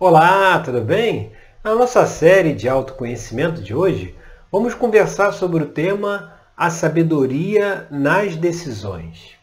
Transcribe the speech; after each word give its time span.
Olá, 0.00 0.60
tudo 0.60 0.80
bem? 0.80 1.32
Na 1.64 1.74
nossa 1.74 2.06
série 2.06 2.54
de 2.54 2.68
autoconhecimento 2.68 3.60
de 3.60 3.74
hoje, 3.74 4.14
vamos 4.48 4.72
conversar 4.72 5.32
sobre 5.32 5.64
o 5.64 5.66
tema 5.66 6.38
A 6.56 6.70
sabedoria 6.70 7.88
nas 7.90 8.36
decisões. 8.36 9.34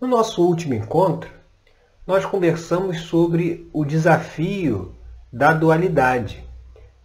No 0.00 0.08
nosso 0.08 0.44
último 0.44 0.74
encontro, 0.74 1.30
nós 2.04 2.24
conversamos 2.24 3.02
sobre 3.02 3.70
o 3.72 3.84
desafio 3.84 4.92
da 5.32 5.52
dualidade, 5.52 6.42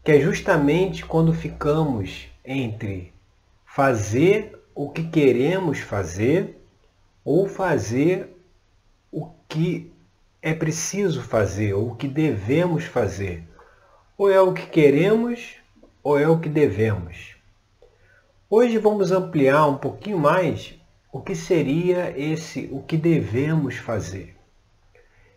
que 0.03 0.13
é 0.13 0.19
justamente 0.19 1.05
quando 1.05 1.31
ficamos 1.31 2.29
entre 2.43 3.13
fazer 3.63 4.59
o 4.73 4.89
que 4.89 5.03
queremos 5.03 5.81
fazer 5.81 6.59
ou 7.23 7.47
fazer 7.47 8.35
o 9.11 9.29
que 9.47 9.95
é 10.47 10.53
preciso 10.53 11.21
fazer, 11.21 11.73
ou 11.73 11.89
o 11.89 11.95
que 11.97 12.07
devemos 12.07 12.85
fazer. 12.85 13.43
Ou 14.17 14.31
é 14.31 14.39
o 14.39 14.53
que 14.53 14.65
queremos, 14.65 15.57
ou 16.01 16.17
é 16.17 16.25
o 16.25 16.39
que 16.39 16.47
devemos. 16.47 17.35
Hoje 18.49 18.77
vamos 18.77 19.11
ampliar 19.11 19.67
um 19.67 19.77
pouquinho 19.77 20.17
mais 20.17 20.73
o 21.11 21.19
que 21.19 21.35
seria 21.35 22.17
esse 22.17 22.69
o 22.71 22.81
que 22.81 22.95
devemos 22.95 23.75
fazer. 23.75 24.37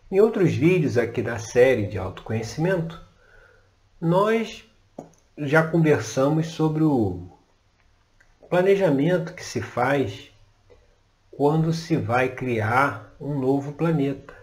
Em 0.09 0.21
outros 0.21 0.55
vídeos 0.55 0.97
aqui 0.97 1.21
da 1.21 1.37
série 1.37 1.87
de 1.87 1.97
autoconhecimento, 1.97 2.97
nós 3.99 4.63
já 5.39 5.61
conversamos 5.61 6.47
sobre 6.47 6.85
o 6.85 7.27
planejamento 8.49 9.33
que 9.33 9.43
se 9.43 9.59
faz 9.61 10.31
quando 11.29 11.73
se 11.73 11.97
vai 11.97 12.29
criar 12.29 13.13
um 13.19 13.37
novo 13.37 13.73
planeta. 13.73 14.40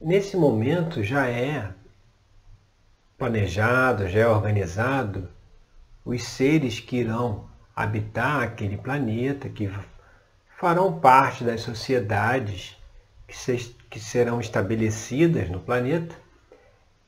Nesse 0.00 0.36
momento 0.36 1.02
já 1.02 1.26
é 1.26 1.72
planejado, 3.16 4.06
já 4.08 4.20
é 4.20 4.28
organizado 4.28 5.28
os 6.04 6.22
seres 6.22 6.78
que 6.78 6.98
irão 6.98 7.48
habitar 7.74 8.42
aquele 8.42 8.76
planeta, 8.76 9.48
que 9.48 9.70
farão 10.58 11.00
parte 11.00 11.44
das 11.44 11.62
sociedades 11.62 12.76
que, 13.26 13.36
se, 13.36 13.74
que 13.88 13.98
serão 13.98 14.38
estabelecidas 14.38 15.48
no 15.48 15.60
planeta, 15.60 16.14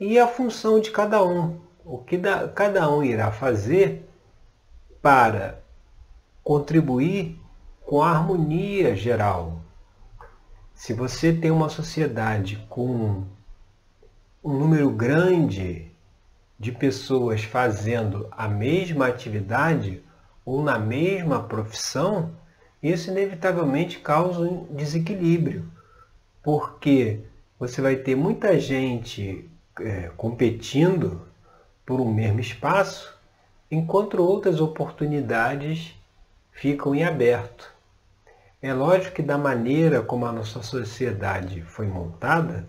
e 0.01 0.19
a 0.19 0.27
função 0.27 0.81
de 0.81 0.91
cada 0.91 1.23
um, 1.23 1.61
o 1.85 1.99
que 1.99 2.17
da, 2.17 2.49
cada 2.49 2.91
um 2.91 3.05
irá 3.05 3.31
fazer 3.31 4.09
para 5.03 5.61
contribuir 6.43 7.39
com 7.85 8.03
a 8.03 8.11
harmonia 8.11 8.97
geral. 8.97 9.58
Se 10.79 10.93
você 10.93 11.33
tem 11.33 11.51
uma 11.51 11.69
sociedade 11.69 12.65
com 12.69 13.25
um 14.45 14.59
número 14.59 14.89
grande 14.91 15.91
de 16.57 16.71
pessoas 16.71 17.43
fazendo 17.43 18.29
a 18.31 18.47
mesma 18.47 19.09
atividade 19.09 20.01
ou 20.47 20.63
na 20.63 20.79
mesma 20.79 21.43
profissão, 21.43 22.31
isso 22.81 23.11
inevitavelmente 23.11 23.99
causa 23.99 24.39
um 24.39 24.67
desequilíbrio, 24.73 25.69
porque 26.45 27.25
você 27.59 27.83
vai 27.83 27.97
ter 27.97 28.15
muita 28.15 28.59
gente 28.61 29.51
é, 29.81 30.13
competindo 30.17 31.23
por 31.85 32.01
um 32.01 32.15
mesmo 32.15 32.39
espaço, 32.39 33.19
enquanto 33.69 34.23
outras 34.23 34.61
oportunidades 34.61 35.93
ficam 36.53 36.95
em 36.95 37.03
aberto. 37.03 37.78
É 38.61 38.75
lógico 38.75 39.15
que 39.15 39.23
da 39.23 39.39
maneira 39.39 40.03
como 40.03 40.27
a 40.27 40.33
nossa 40.33 40.63
sociedade 40.63 41.63
foi 41.63 41.87
montada, 41.87 42.69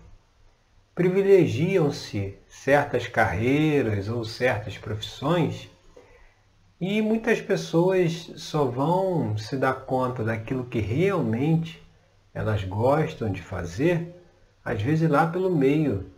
privilegiam-se 0.94 2.38
certas 2.46 3.08
carreiras 3.08 4.08
ou 4.08 4.24
certas 4.24 4.78
profissões 4.78 5.68
e 6.80 7.02
muitas 7.02 7.40
pessoas 7.40 8.32
só 8.36 8.66
vão 8.66 9.36
se 9.36 9.56
dar 9.56 9.84
conta 9.84 10.22
daquilo 10.22 10.64
que 10.64 10.78
realmente 10.78 11.82
elas 12.32 12.62
gostam 12.62 13.30
de 13.32 13.42
fazer, 13.42 14.14
às 14.64 14.80
vezes 14.80 15.10
lá 15.10 15.26
pelo 15.26 15.50
meio 15.50 16.08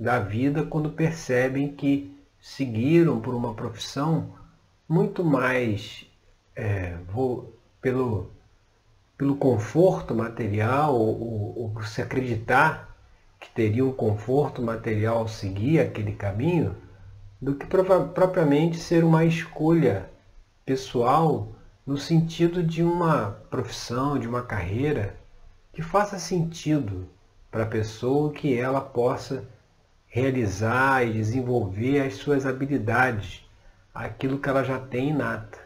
da 0.00 0.18
vida, 0.18 0.64
quando 0.64 0.90
percebem 0.90 1.74
que 1.74 2.18
seguiram 2.40 3.20
por 3.20 3.34
uma 3.34 3.52
profissão 3.52 4.32
muito 4.88 5.22
mais 5.22 6.06
é, 6.56 6.96
vou, 7.06 7.54
pelo, 7.80 8.32
pelo 9.18 9.34
conforto 9.34 10.14
material 10.14 10.94
ou, 10.94 11.58
ou 11.58 11.70
por 11.70 11.86
se 11.86 12.00
acreditar 12.00 12.96
que 13.40 13.50
teria 13.50 13.84
um 13.84 13.92
conforto 13.92 14.62
material 14.62 15.18
ao 15.18 15.28
seguir 15.28 15.80
aquele 15.80 16.12
caminho, 16.12 16.76
do 17.40 17.54
que 17.54 17.66
propriamente 17.66 18.78
ser 18.78 19.04
uma 19.04 19.24
escolha 19.24 20.08
pessoal 20.64 21.52
no 21.86 21.96
sentido 21.96 22.62
de 22.62 22.82
uma 22.82 23.30
profissão, 23.50 24.18
de 24.18 24.28
uma 24.28 24.42
carreira 24.42 25.16
que 25.72 25.82
faça 25.82 26.18
sentido 26.18 27.08
para 27.50 27.62
a 27.62 27.66
pessoa 27.66 28.32
que 28.32 28.58
ela 28.58 28.80
possa 28.80 29.44
realizar 30.06 31.06
e 31.06 31.12
desenvolver 31.12 32.02
as 32.02 32.14
suas 32.14 32.44
habilidades, 32.44 33.44
aquilo 33.94 34.38
que 34.38 34.48
ela 34.48 34.64
já 34.64 34.78
tem 34.78 35.10
inata. 35.10 35.58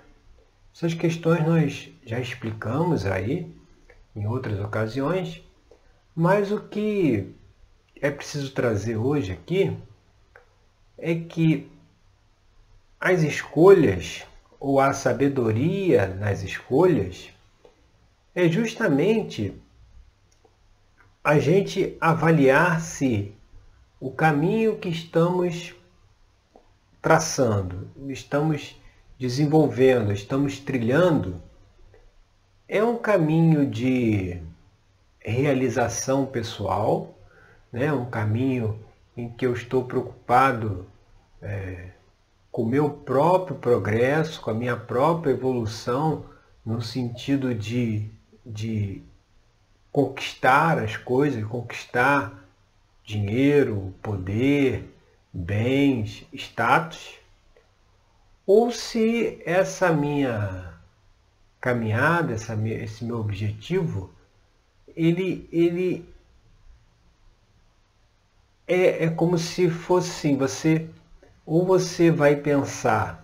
Essas 0.75 0.95
questões 0.95 1.47
nós 1.47 1.92
já 2.05 2.19
explicamos 2.19 3.07
aí 3.07 3.55
em 4.15 4.27
outras 4.27 4.61
ocasiões, 4.61 5.43
mas 6.15 6.53
o 6.53 6.61
que 6.61 7.35
é 8.01 8.11
preciso 8.11 8.53
trazer 8.53 8.97
hoje 8.97 9.33
aqui 9.33 9.77
é 10.99 11.15
que 11.15 11.71
as 13.01 13.23
escolhas 13.23 14.25
ou 14.61 14.79
a 14.79 14.93
sabedoria 14.93 16.07
nas 16.07 16.43
escolhas 16.43 17.31
é 18.35 18.49
justamente 18.49 19.61
a 21.25 21.39
gente 21.39 21.97
avaliar 22.01 22.81
se 22.81 23.35
o 24.01 24.11
caminho 24.11 24.79
que 24.79 24.89
estamos 24.89 25.75
traçando, 27.01 27.91
estamos 28.09 28.77
desenvolvendo, 29.19 30.13
estamos 30.13 30.59
trilhando, 30.59 31.41
é 32.73 32.83
um 32.83 32.97
caminho 32.97 33.67
de 33.67 34.41
realização 35.21 36.25
pessoal, 36.25 37.15
né? 37.71 37.93
um 37.93 38.07
caminho 38.07 38.83
em 39.15 39.29
que 39.29 39.45
eu 39.45 39.53
estou 39.53 39.85
preocupado 39.85 40.87
é, 41.43 41.91
com 42.51 42.63
o 42.63 42.67
meu 42.67 42.89
próprio 42.89 43.59
progresso, 43.59 44.41
com 44.41 44.51
a 44.51 44.55
minha 44.55 44.75
própria 44.75 45.33
evolução, 45.33 46.25
no 46.65 46.81
sentido 46.81 47.55
de, 47.55 48.09
de 48.45 49.03
conquistar 49.93 50.79
as 50.79 50.97
coisas, 50.97 51.45
conquistar 51.45 52.43
dinheiro, 53.05 53.93
poder, 54.01 54.91
bens, 55.31 56.27
status, 56.33 57.19
ou 58.47 58.71
se 58.71 59.43
essa 59.45 59.93
minha 59.93 60.72
caminhada, 61.63 62.33
essa, 62.35 62.55
esse 62.69 63.05
meu 63.05 63.21
objetivo, 63.21 64.11
ele, 64.97 65.49
ele 65.53 66.05
é, 68.67 69.05
é 69.05 69.11
como 69.11 69.39
se 69.39 69.71
fosse 69.71 70.11
assim, 70.11 70.37
você 70.37 70.91
ou 71.47 71.65
você 71.65 72.11
vai 72.11 72.35
pensar 72.35 73.23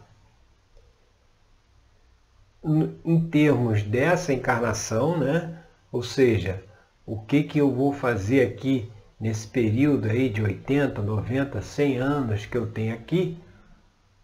em 3.04 3.28
termos 3.28 3.82
dessa 3.82 4.32
encarnação, 4.32 5.18
né? 5.18 5.58
Ou 5.90 6.02
seja, 6.02 6.62
o 7.04 7.18
que 7.18 7.42
que 7.42 7.58
eu 7.58 7.72
vou 7.74 7.92
fazer 7.92 8.46
aqui 8.46 8.90
nesse 9.18 9.48
período 9.48 10.08
aí 10.08 10.28
de 10.28 10.42
80, 10.42 11.02
90, 11.02 11.60
100 11.60 11.98
anos 11.98 12.46
que 12.46 12.56
eu 12.56 12.70
tenho 12.70 12.94
aqui, 12.94 13.36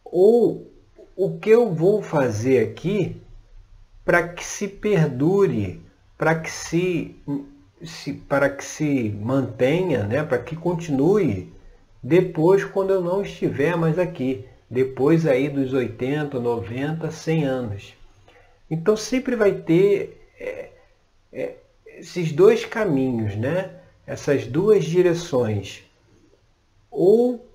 ou 0.04 0.70
o 1.16 1.38
que 1.38 1.50
eu 1.50 1.72
vou 1.72 2.00
fazer 2.00 2.68
aqui 2.68 3.23
para 4.04 4.28
que 4.28 4.44
se 4.44 4.68
perdure, 4.68 5.80
para 6.18 6.38
que 6.38 6.50
se, 6.50 7.16
se, 7.82 8.12
para 8.12 8.50
que 8.50 8.64
se 8.64 9.10
mantenha, 9.20 10.04
né? 10.04 10.22
para 10.22 10.38
que 10.38 10.54
continue 10.54 11.52
depois 12.02 12.64
quando 12.64 12.92
eu 12.92 13.00
não 13.00 13.22
estiver 13.22 13.76
mais 13.76 13.98
aqui, 13.98 14.44
depois 14.68 15.26
aí 15.26 15.48
dos 15.48 15.72
80, 15.72 16.38
90, 16.38 17.10
100 17.10 17.44
anos. 17.44 17.94
Então 18.70 18.96
sempre 18.96 19.34
vai 19.34 19.52
ter 19.52 20.20
é, 20.38 20.68
é, 21.32 21.54
esses 21.96 22.30
dois 22.32 22.64
caminhos, 22.64 23.36
né? 23.36 23.70
essas 24.06 24.46
duas 24.46 24.84
direções. 24.84 25.82
Ou 26.90 27.48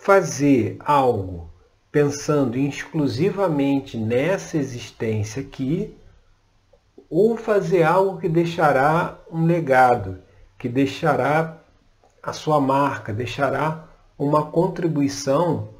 fazer 0.00 0.76
algo 0.78 1.49
pensando 1.90 2.56
exclusivamente 2.56 3.96
nessa 3.96 4.56
existência 4.56 5.42
aqui, 5.42 5.96
ou 7.08 7.36
fazer 7.36 7.82
algo 7.82 8.20
que 8.20 8.28
deixará 8.28 9.18
um 9.30 9.44
legado, 9.44 10.18
que 10.56 10.68
deixará 10.68 11.58
a 12.22 12.32
sua 12.32 12.60
marca, 12.60 13.12
deixará 13.12 13.88
uma 14.16 14.46
contribuição 14.46 15.70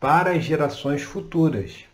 para 0.00 0.30
as 0.30 0.44
gerações 0.44 1.02
futuras. 1.02 1.84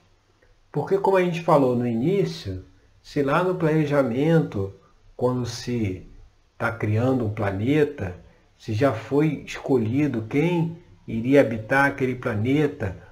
Porque, 0.70 0.99
como 0.99 1.16
a 1.16 1.22
gente 1.22 1.43
falou 1.43 1.75
no 1.75 1.87
início, 1.87 2.64
se 3.02 3.22
lá 3.22 3.43
no 3.43 3.56
planejamento, 3.56 4.72
quando 5.16 5.44
se 5.44 6.06
está 6.52 6.70
criando 6.70 7.26
um 7.26 7.31
planeta, 7.31 8.14
se 8.56 8.75
já 8.75 8.93
foi 8.93 9.43
escolhido 9.46 10.26
quem 10.28 10.76
iria 11.06 11.40
habitar 11.40 11.87
aquele 11.87 12.14
planeta, 12.14 13.07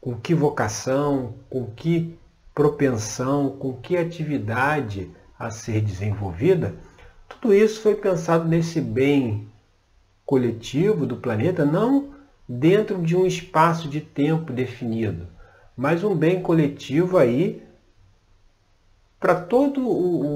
com 0.00 0.16
que 0.16 0.34
vocação, 0.34 1.34
com 1.48 1.66
que 1.66 2.18
propensão, 2.54 3.50
com 3.50 3.74
que 3.74 3.96
atividade 3.96 5.10
a 5.38 5.50
ser 5.50 5.80
desenvolvida, 5.80 6.74
tudo 7.28 7.54
isso 7.54 7.80
foi 7.80 7.94
pensado 7.94 8.46
nesse 8.46 8.80
bem 8.80 9.48
coletivo 10.26 11.06
do 11.06 11.16
planeta, 11.16 11.64
não 11.64 12.14
dentro 12.48 13.00
de 13.00 13.16
um 13.16 13.26
espaço 13.26 13.88
de 13.88 14.00
tempo 14.00 14.52
definido, 14.52 15.26
mas 15.76 16.02
um 16.02 16.14
bem 16.14 16.42
coletivo 16.42 17.16
aí 17.16 17.62
para 19.18 19.40
todo 19.40 19.86
o, 19.86 20.26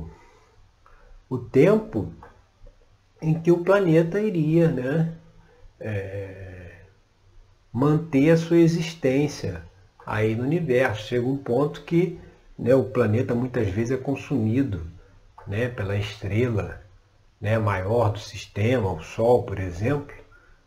o, 0.00 0.10
o, 1.28 1.38
tempo 1.38 2.12
em 3.20 3.34
que 3.34 3.50
o 3.50 3.64
planeta 3.64 4.20
iria 4.20 4.68
né, 4.68 5.14
é, 5.80 6.55
manter 7.76 8.30
a 8.30 8.38
sua 8.38 8.56
existência 8.56 9.62
aí 10.06 10.34
no 10.34 10.44
universo. 10.44 11.08
Chega 11.08 11.26
um 11.26 11.36
ponto 11.36 11.82
que 11.82 12.18
né, 12.58 12.74
o 12.74 12.84
planeta 12.84 13.34
muitas 13.34 13.68
vezes 13.68 13.90
é 13.90 14.02
consumido 14.02 14.86
né, 15.46 15.68
pela 15.68 15.94
estrela 15.94 16.80
né, 17.38 17.58
maior 17.58 18.12
do 18.12 18.18
sistema, 18.18 18.90
o 18.90 19.02
Sol, 19.02 19.42
por 19.42 19.58
exemplo, 19.58 20.16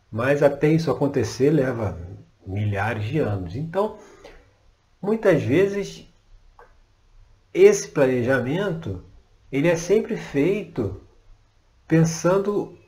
mas 0.08 0.40
até 0.40 0.68
isso 0.68 0.88
acontecer 0.88 1.50
leva 1.50 1.98
milhares 2.46 3.02
de 3.02 3.18
anos. 3.18 3.56
Então, 3.56 3.98
muitas 5.02 5.42
vezes, 5.42 6.06
esse 7.52 7.88
planejamento 7.88 9.02
ele 9.50 9.66
é 9.66 9.74
sempre 9.74 10.16
feito 10.16 11.00
pensando 11.88 12.78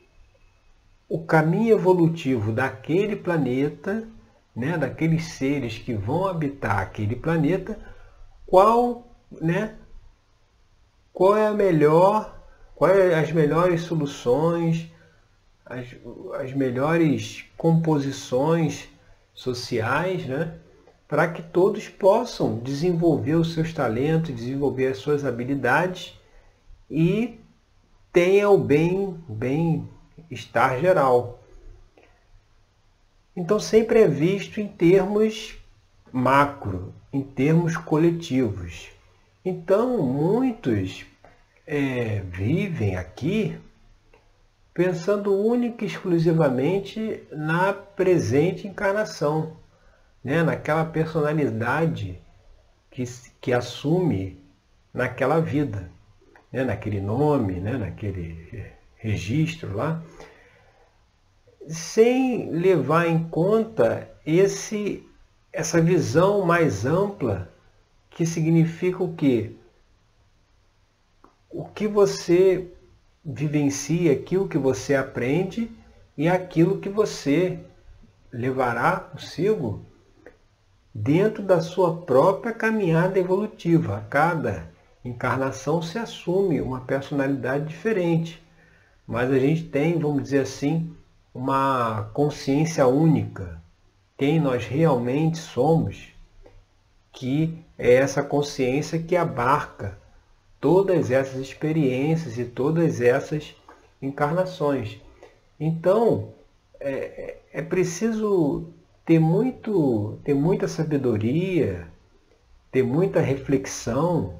o 1.07 1.23
caminho 1.23 1.75
evolutivo 1.75 2.51
daquele 2.51 3.15
planeta, 3.15 4.07
né, 4.55 4.77
daqueles 4.77 5.33
seres 5.33 5.77
que 5.77 5.93
vão 5.93 6.27
habitar 6.27 6.79
aquele 6.79 7.15
planeta, 7.15 7.77
qual, 8.45 9.07
né, 9.41 9.75
qual 11.11 11.37
é 11.37 11.47
a 11.47 11.53
melhor, 11.53 12.39
quais 12.75 12.97
é 12.97 13.19
as 13.19 13.31
melhores 13.31 13.81
soluções, 13.81 14.91
as, 15.65 15.87
as 16.39 16.53
melhores 16.53 17.45
composições 17.57 18.89
sociais, 19.33 20.25
né? 20.25 20.59
para 21.07 21.27
que 21.27 21.41
todos 21.41 21.87
possam 21.87 22.57
desenvolver 22.57 23.35
os 23.35 23.53
seus 23.53 23.71
talentos, 23.73 24.35
desenvolver 24.35 24.87
as 24.87 24.97
suas 24.97 25.23
habilidades 25.23 26.19
e 26.89 27.39
tenha 28.11 28.49
o 28.49 28.57
bem, 28.57 29.17
bem 29.27 29.87
estar 30.33 30.79
geral. 30.79 31.39
Então 33.35 33.59
sempre 33.59 34.01
é 34.01 34.07
visto 34.07 34.59
em 34.59 34.67
termos 34.67 35.57
macro, 36.11 36.93
em 37.11 37.21
termos 37.21 37.75
coletivos. 37.77 38.89
Então 39.43 40.01
muitos 40.03 41.05
é, 41.65 42.21
vivem 42.21 42.95
aqui 42.95 43.57
pensando 44.73 45.35
única 45.35 45.83
e 45.83 45.87
exclusivamente 45.87 47.23
na 47.31 47.73
presente 47.73 48.67
encarnação, 48.67 49.55
né? 50.23 50.41
naquela 50.41 50.83
personalidade 50.83 52.19
que, 52.89 53.03
que 53.39 53.53
assume 53.53 54.41
naquela 54.93 55.39
vida, 55.39 55.89
né? 56.51 56.63
naquele 56.63 56.99
nome, 56.99 57.59
né? 57.59 57.77
naquele 57.77 58.72
registro 59.03 59.75
lá, 59.75 60.01
sem 61.67 62.49
levar 62.49 63.05
em 63.07 63.27
conta 63.27 64.09
esse, 64.25 65.05
essa 65.51 65.81
visão 65.81 66.45
mais 66.45 66.85
ampla 66.85 67.51
que 68.09 68.25
significa 68.25 69.03
o 69.03 69.13
quê? 69.13 69.51
O 71.49 71.65
que 71.65 71.85
você 71.85 72.71
vivencia 73.23 74.13
aquilo 74.13 74.47
que 74.47 74.57
você 74.57 74.95
aprende 74.95 75.69
e 76.17 76.29
aquilo 76.29 76.79
que 76.79 76.89
você 76.89 77.59
levará 78.31 78.97
consigo 78.97 79.85
dentro 80.93 81.43
da 81.43 81.59
sua 81.59 82.01
própria 82.01 82.53
caminhada 82.53 83.19
evolutiva. 83.19 84.05
Cada 84.09 84.71
encarnação 85.03 85.81
se 85.81 85.97
assume 85.97 86.61
uma 86.61 86.81
personalidade 86.81 87.65
diferente, 87.65 88.42
mas 89.07 89.29
a 89.31 89.39
gente 89.39 89.63
tem, 89.65 89.99
vamos 89.99 90.23
dizer 90.23 90.41
assim, 90.41 90.93
uma 91.33 92.09
consciência 92.13 92.87
única, 92.87 93.61
quem 94.17 94.39
nós 94.39 94.65
realmente 94.65 95.37
somos, 95.37 96.09
que 97.11 97.57
é 97.77 97.93
essa 97.93 98.23
consciência 98.23 98.99
que 98.99 99.15
abarca 99.15 99.97
todas 100.59 101.11
essas 101.11 101.41
experiências 101.41 102.37
e 102.37 102.45
todas 102.45 103.01
essas 103.01 103.55
encarnações. 104.01 104.99
Então, 105.59 106.33
é, 106.79 107.37
é 107.51 107.61
preciso 107.61 108.67
ter, 109.05 109.19
muito, 109.19 110.19
ter 110.23 110.33
muita 110.33 110.67
sabedoria, 110.67 111.87
ter 112.71 112.83
muita 112.83 113.19
reflexão 113.19 114.39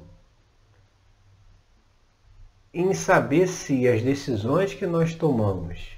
em 2.74 2.92
saber 2.92 3.46
se 3.46 3.86
as 3.88 4.02
decisões 4.02 4.74
que 4.74 4.86
nós 4.86 5.14
tomamos 5.14 5.94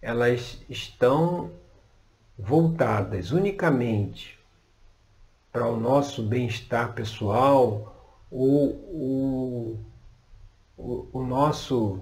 elas 0.00 0.58
estão 0.68 1.50
voltadas 2.38 3.32
unicamente 3.32 4.38
para 5.52 5.66
o 5.66 5.78
nosso 5.78 6.22
bem-estar 6.22 6.92
pessoal, 6.92 8.16
o, 8.30 9.76
o, 10.76 11.08
o 11.12 11.22
nosso 11.24 12.00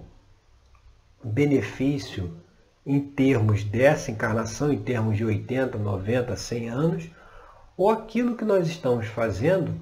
benefício 1.24 2.36
em 2.84 3.00
termos 3.00 3.64
dessa 3.64 4.10
encarnação, 4.10 4.72
em 4.72 4.78
termos 4.78 5.16
de 5.16 5.24
80, 5.24 5.78
90, 5.78 6.36
100 6.36 6.68
anos, 6.68 7.10
ou 7.76 7.90
aquilo 7.90 8.36
que 8.36 8.44
nós 8.44 8.68
estamos 8.68 9.06
fazendo 9.06 9.74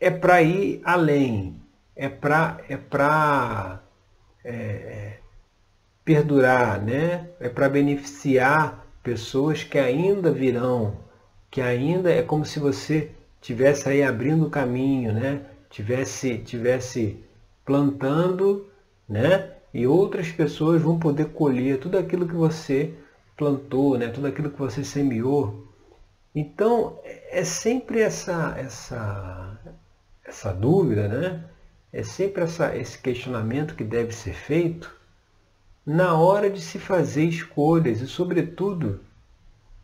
é 0.00 0.10
para 0.10 0.42
ir 0.42 0.80
além, 0.84 1.60
é 1.96 2.08
para 2.08 2.60
é 2.68 2.76
pra, 2.76 3.82
é, 4.44 5.18
perdurar, 6.04 6.80
né? 6.82 7.30
é 7.40 7.48
para 7.48 7.68
beneficiar 7.68 8.86
pessoas 9.02 9.64
que 9.64 9.78
ainda 9.78 10.30
virão, 10.30 10.98
que 11.50 11.60
ainda 11.60 12.10
é 12.12 12.22
como 12.22 12.44
se 12.44 12.60
você 12.60 13.10
tivesse 13.40 13.88
aí 13.88 14.02
abrindo 14.02 14.46
o 14.46 14.50
caminho, 14.50 15.12
né? 15.12 15.46
Tivesse, 15.70 16.38
tivesse 16.38 17.24
plantando, 17.64 18.66
né? 19.08 19.52
E 19.74 19.86
outras 19.86 20.30
pessoas 20.30 20.82
vão 20.82 20.98
poder 20.98 21.26
colher 21.32 21.78
tudo 21.78 21.98
aquilo 21.98 22.26
que 22.26 22.34
você 22.34 22.94
plantou, 23.36 23.98
né? 23.98 24.08
Tudo 24.08 24.26
aquilo 24.26 24.50
que 24.50 24.58
você 24.58 24.84
semeou. 24.84 25.66
Então 26.34 26.98
é 27.04 27.44
sempre 27.44 28.00
essa 28.00 28.54
essa 28.58 29.58
essa 30.24 30.52
dúvida, 30.52 31.08
né? 31.08 31.44
É 31.92 32.02
sempre 32.02 32.42
essa, 32.42 32.76
esse 32.76 32.98
questionamento 32.98 33.74
que 33.74 33.84
deve 33.84 34.12
ser 34.12 34.34
feito 34.34 34.94
na 35.84 36.14
hora 36.14 36.50
de 36.50 36.60
se 36.60 36.78
fazer 36.78 37.24
escolhas 37.24 38.00
e, 38.00 38.06
sobretudo, 38.06 39.00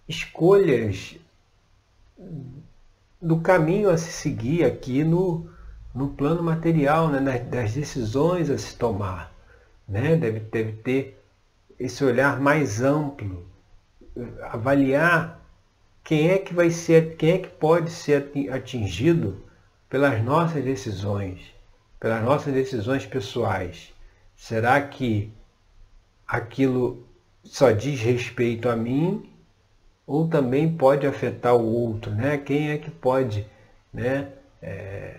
escolhas 0.09 1.17
do 3.21 3.41
caminho 3.41 3.89
a 3.89 3.97
se 3.97 4.11
seguir 4.13 4.65
aqui 4.65 5.05
no, 5.05 5.49
no 5.95 6.09
plano 6.09 6.43
material, 6.43 7.09
né, 7.09 7.39
das 7.39 7.75
decisões 7.75 8.51
a 8.51 8.59
se 8.59 8.77
tomar. 8.77 9.33
Né? 9.89 10.17
Deve, 10.17 10.41
deve 10.41 10.73
ter 10.73 11.23
esse 11.79 12.05
olhar 12.05 12.41
mais 12.41 12.83
amplo, 12.83 13.47
avaliar 14.51 15.41
quem 16.03 16.31
é 16.31 16.39
que 16.39 16.53
vai 16.53 16.71
ser, 16.71 17.17
quem 17.17 17.31
é 17.33 17.39
que 17.39 17.49
pode 17.49 17.91
ser 17.91 18.31
atingido 18.51 19.41
pelas 19.89 20.23
nossas 20.23 20.65
decisões, 20.65 21.52
pelas 22.03 22.21
nossas 22.25 22.53
decisões 22.53 23.07
pessoais. 23.07 23.95
Será 24.35 24.83
que 24.83 25.33
aquilo 26.27 27.07
só 27.45 27.71
diz 27.71 28.01
respeito 28.01 28.69
a 28.69 28.75
mim 28.75 29.31
ou 30.05 30.27
também 30.27 30.77
pode 30.77 31.07
afetar 31.07 31.55
o 31.55 31.65
outro, 31.65 32.11
né? 32.11 32.39
Quem 32.39 32.73
é 32.73 32.79
que 32.79 32.91
pode, 32.91 33.47
né? 33.95 34.33
É, 34.61 35.17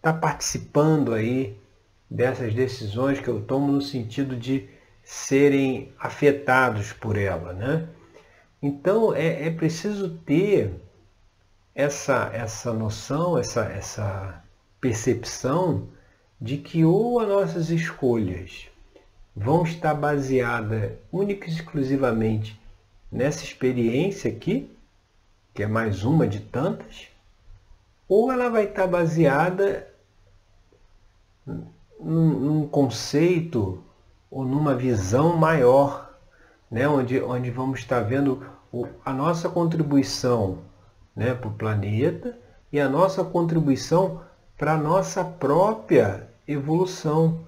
tá 0.00 0.12
participando 0.12 1.14
aí 1.14 1.56
dessas 2.10 2.52
decisões 2.52 3.20
que 3.20 3.28
eu 3.28 3.40
tomo 3.42 3.70
no 3.70 3.80
sentido 3.80 4.34
de 4.34 4.68
serem 5.04 5.92
afetados 6.00 6.92
por 6.92 7.16
ela, 7.16 7.52
né? 7.52 7.88
Então 8.60 9.14
é, 9.14 9.46
é 9.46 9.50
preciso 9.52 10.18
ter 10.26 10.74
essa, 11.76 12.28
essa 12.34 12.72
noção, 12.72 13.38
essa, 13.38 13.66
essa 13.66 14.41
percepção 14.82 15.86
de 16.40 16.58
que 16.58 16.84
ou 16.84 17.20
as 17.20 17.28
nossas 17.28 17.70
escolhas 17.70 18.66
vão 19.34 19.62
estar 19.62 19.94
baseadas 19.94 20.90
única 21.10 21.48
e 21.48 21.52
exclusivamente 21.52 22.60
nessa 23.10 23.44
experiência 23.44 24.28
aqui, 24.28 24.68
que 25.54 25.62
é 25.62 25.68
mais 25.68 26.02
uma 26.02 26.26
de 26.26 26.40
tantas, 26.40 27.06
ou 28.08 28.32
ela 28.32 28.50
vai 28.50 28.64
estar 28.64 28.88
baseada 28.88 29.88
num, 31.46 32.40
num 32.40 32.66
conceito 32.66 33.84
ou 34.28 34.44
numa 34.44 34.74
visão 34.74 35.36
maior, 35.36 36.12
né? 36.68 36.88
onde, 36.88 37.20
onde 37.20 37.52
vamos 37.52 37.78
estar 37.78 38.00
vendo 38.00 38.44
a 39.04 39.12
nossa 39.12 39.48
contribuição 39.48 40.58
né, 41.14 41.34
para 41.34 41.48
o 41.48 41.54
planeta 41.54 42.36
e 42.72 42.80
a 42.80 42.88
nossa 42.88 43.22
contribuição 43.22 44.22
para 44.62 44.74
a 44.74 44.78
nossa 44.78 45.24
própria 45.24 46.28
evolução, 46.46 47.44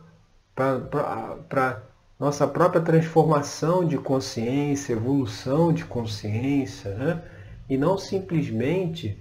para 0.53 1.81
nossa 2.19 2.45
própria 2.45 2.83
transformação 2.83 3.87
de 3.87 3.97
consciência, 3.97 4.95
evolução 4.95 5.73
de 5.73 5.85
consciência, 5.85 6.93
né? 6.97 7.23
e 7.71 7.77
não 7.77 7.97
simplesmente 7.97 9.17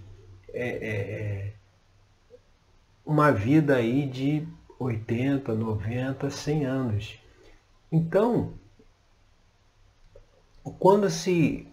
é, 0.51 0.69
é, 0.69 0.95
é 0.95 1.53
uma 3.05 3.31
vida 3.31 3.75
aí 3.75 4.07
de 4.07 4.47
80, 4.79 5.53
90, 5.53 6.31
100 6.31 6.65
anos. 6.65 7.19
Então, 7.91 8.55
quando 10.79 11.11
se, 11.11 11.67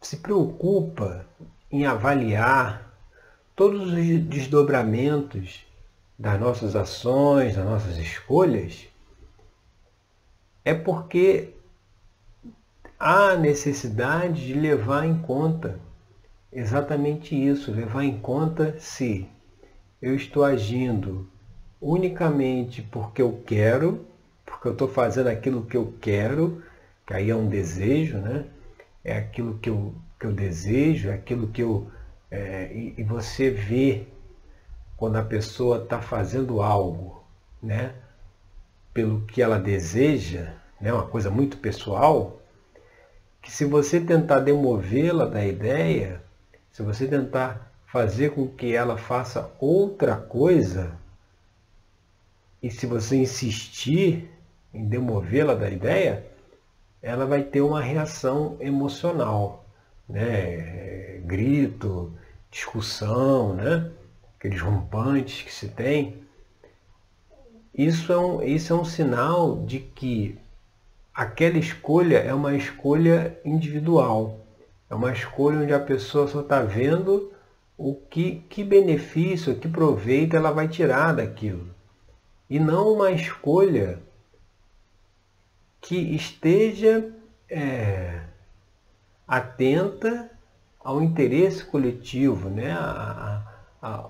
se 0.00 0.18
preocupa 0.18 1.26
em 1.68 1.84
avaliar 1.84 2.87
todos 3.58 3.92
os 3.92 4.20
desdobramentos 4.20 5.66
das 6.16 6.40
nossas 6.40 6.74
ações, 6.74 7.56
das 7.56 7.64
nossas 7.64 7.98
escolhas, 7.98 8.88
é 10.64 10.72
porque 10.72 11.50
há 12.98 13.34
necessidade 13.36 14.46
de 14.46 14.54
levar 14.54 15.04
em 15.04 15.18
conta 15.18 15.78
exatamente 16.52 17.34
isso, 17.34 17.72
levar 17.72 18.04
em 18.04 18.18
conta 18.18 18.76
se 18.78 19.28
eu 20.00 20.14
estou 20.14 20.44
agindo 20.44 21.28
unicamente 21.80 22.80
porque 22.80 23.20
eu 23.20 23.42
quero, 23.44 24.06
porque 24.46 24.68
eu 24.68 24.72
estou 24.72 24.88
fazendo 24.88 25.26
aquilo 25.26 25.66
que 25.66 25.76
eu 25.76 25.94
quero, 26.00 26.62
que 27.04 27.12
aí 27.12 27.30
é 27.30 27.34
um 27.34 27.48
desejo, 27.48 28.18
né? 28.18 28.44
É 29.04 29.16
aquilo 29.16 29.58
que 29.58 29.68
eu, 29.68 29.94
que 30.18 30.26
eu 30.26 30.32
desejo, 30.32 31.08
é 31.08 31.14
aquilo 31.14 31.48
que 31.48 31.62
eu. 31.62 31.90
É, 32.30 32.70
e, 32.72 32.94
e 32.98 33.02
você 33.02 33.50
vê 33.50 34.06
quando 34.96 35.16
a 35.16 35.24
pessoa 35.24 35.82
está 35.82 36.00
fazendo 36.00 36.60
algo, 36.60 37.24
né? 37.62 37.94
Pelo 38.92 39.22
que 39.22 39.40
ela 39.40 39.58
deseja, 39.58 40.54
né? 40.80 40.92
Uma 40.92 41.06
coisa 41.06 41.30
muito 41.30 41.56
pessoal, 41.58 42.40
que 43.40 43.50
se 43.50 43.64
você 43.64 44.00
tentar 44.00 44.40
demovê-la 44.40 45.24
da 45.26 45.44
ideia, 45.44 46.22
se 46.70 46.82
você 46.82 47.06
tentar 47.06 47.72
fazer 47.86 48.32
com 48.32 48.46
que 48.46 48.74
ela 48.74 48.98
faça 48.98 49.50
outra 49.58 50.16
coisa, 50.16 50.98
e 52.62 52.70
se 52.70 52.86
você 52.86 53.16
insistir 53.16 54.28
em 54.74 54.86
demovê-la 54.86 55.54
da 55.54 55.70
ideia, 55.70 56.26
ela 57.00 57.24
vai 57.24 57.42
ter 57.42 57.60
uma 57.60 57.80
reação 57.80 58.56
emocional, 58.60 59.57
né? 60.08 61.20
Grito, 61.24 62.12
discussão, 62.50 63.54
né? 63.54 63.90
Aqueles 64.38 64.60
rompantes 64.60 65.42
que 65.42 65.52
se 65.52 65.68
tem. 65.68 66.22
Isso 67.74 68.12
é 68.12 68.18
um, 68.18 68.42
isso 68.42 68.72
é 68.72 68.76
um 68.76 68.84
sinal 68.84 69.64
de 69.64 69.80
que 69.80 70.38
aquela 71.14 71.58
escolha 71.58 72.18
é 72.18 72.32
uma 72.32 72.54
escolha 72.54 73.38
individual. 73.44 74.40
É 74.90 74.94
uma 74.94 75.12
escolha 75.12 75.60
onde 75.60 75.72
a 75.72 75.80
pessoa 75.80 76.26
só 76.26 76.40
está 76.40 76.62
vendo 76.62 77.32
o 77.76 77.94
que, 77.94 78.42
que 78.48 78.64
benefício, 78.64 79.54
que 79.54 79.68
proveito 79.68 80.34
ela 80.34 80.50
vai 80.50 80.66
tirar 80.66 81.12
daquilo 81.12 81.78
e 82.48 82.58
não 82.58 82.94
uma 82.94 83.10
escolha 83.10 84.00
que 85.80 85.96
esteja 85.96 87.12
é, 87.48 88.22
atenta 89.28 90.30
ao 90.80 91.02
interesse 91.02 91.62
coletivo, 91.64 92.48
né? 92.48 92.72
A, 92.72 93.44
a, 93.82 93.88
a, 93.88 94.02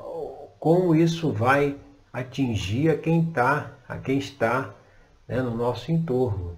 como 0.60 0.94
isso 0.94 1.32
vai 1.32 1.76
atingir 2.12 2.90
a 2.90 2.96
quem 2.96 3.28
está, 3.28 3.72
a 3.88 3.98
quem 3.98 4.18
está 4.18 4.72
né, 5.26 5.42
no 5.42 5.56
nosso 5.56 5.90
entorno. 5.90 6.56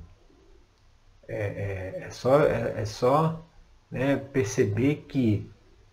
É, 1.26 2.00
é, 2.02 2.04
é 2.04 2.10
só, 2.10 2.42
é, 2.42 2.82
é 2.82 2.84
só 2.84 3.42
né, 3.90 4.16
perceber 4.16 5.06
que 5.08 5.50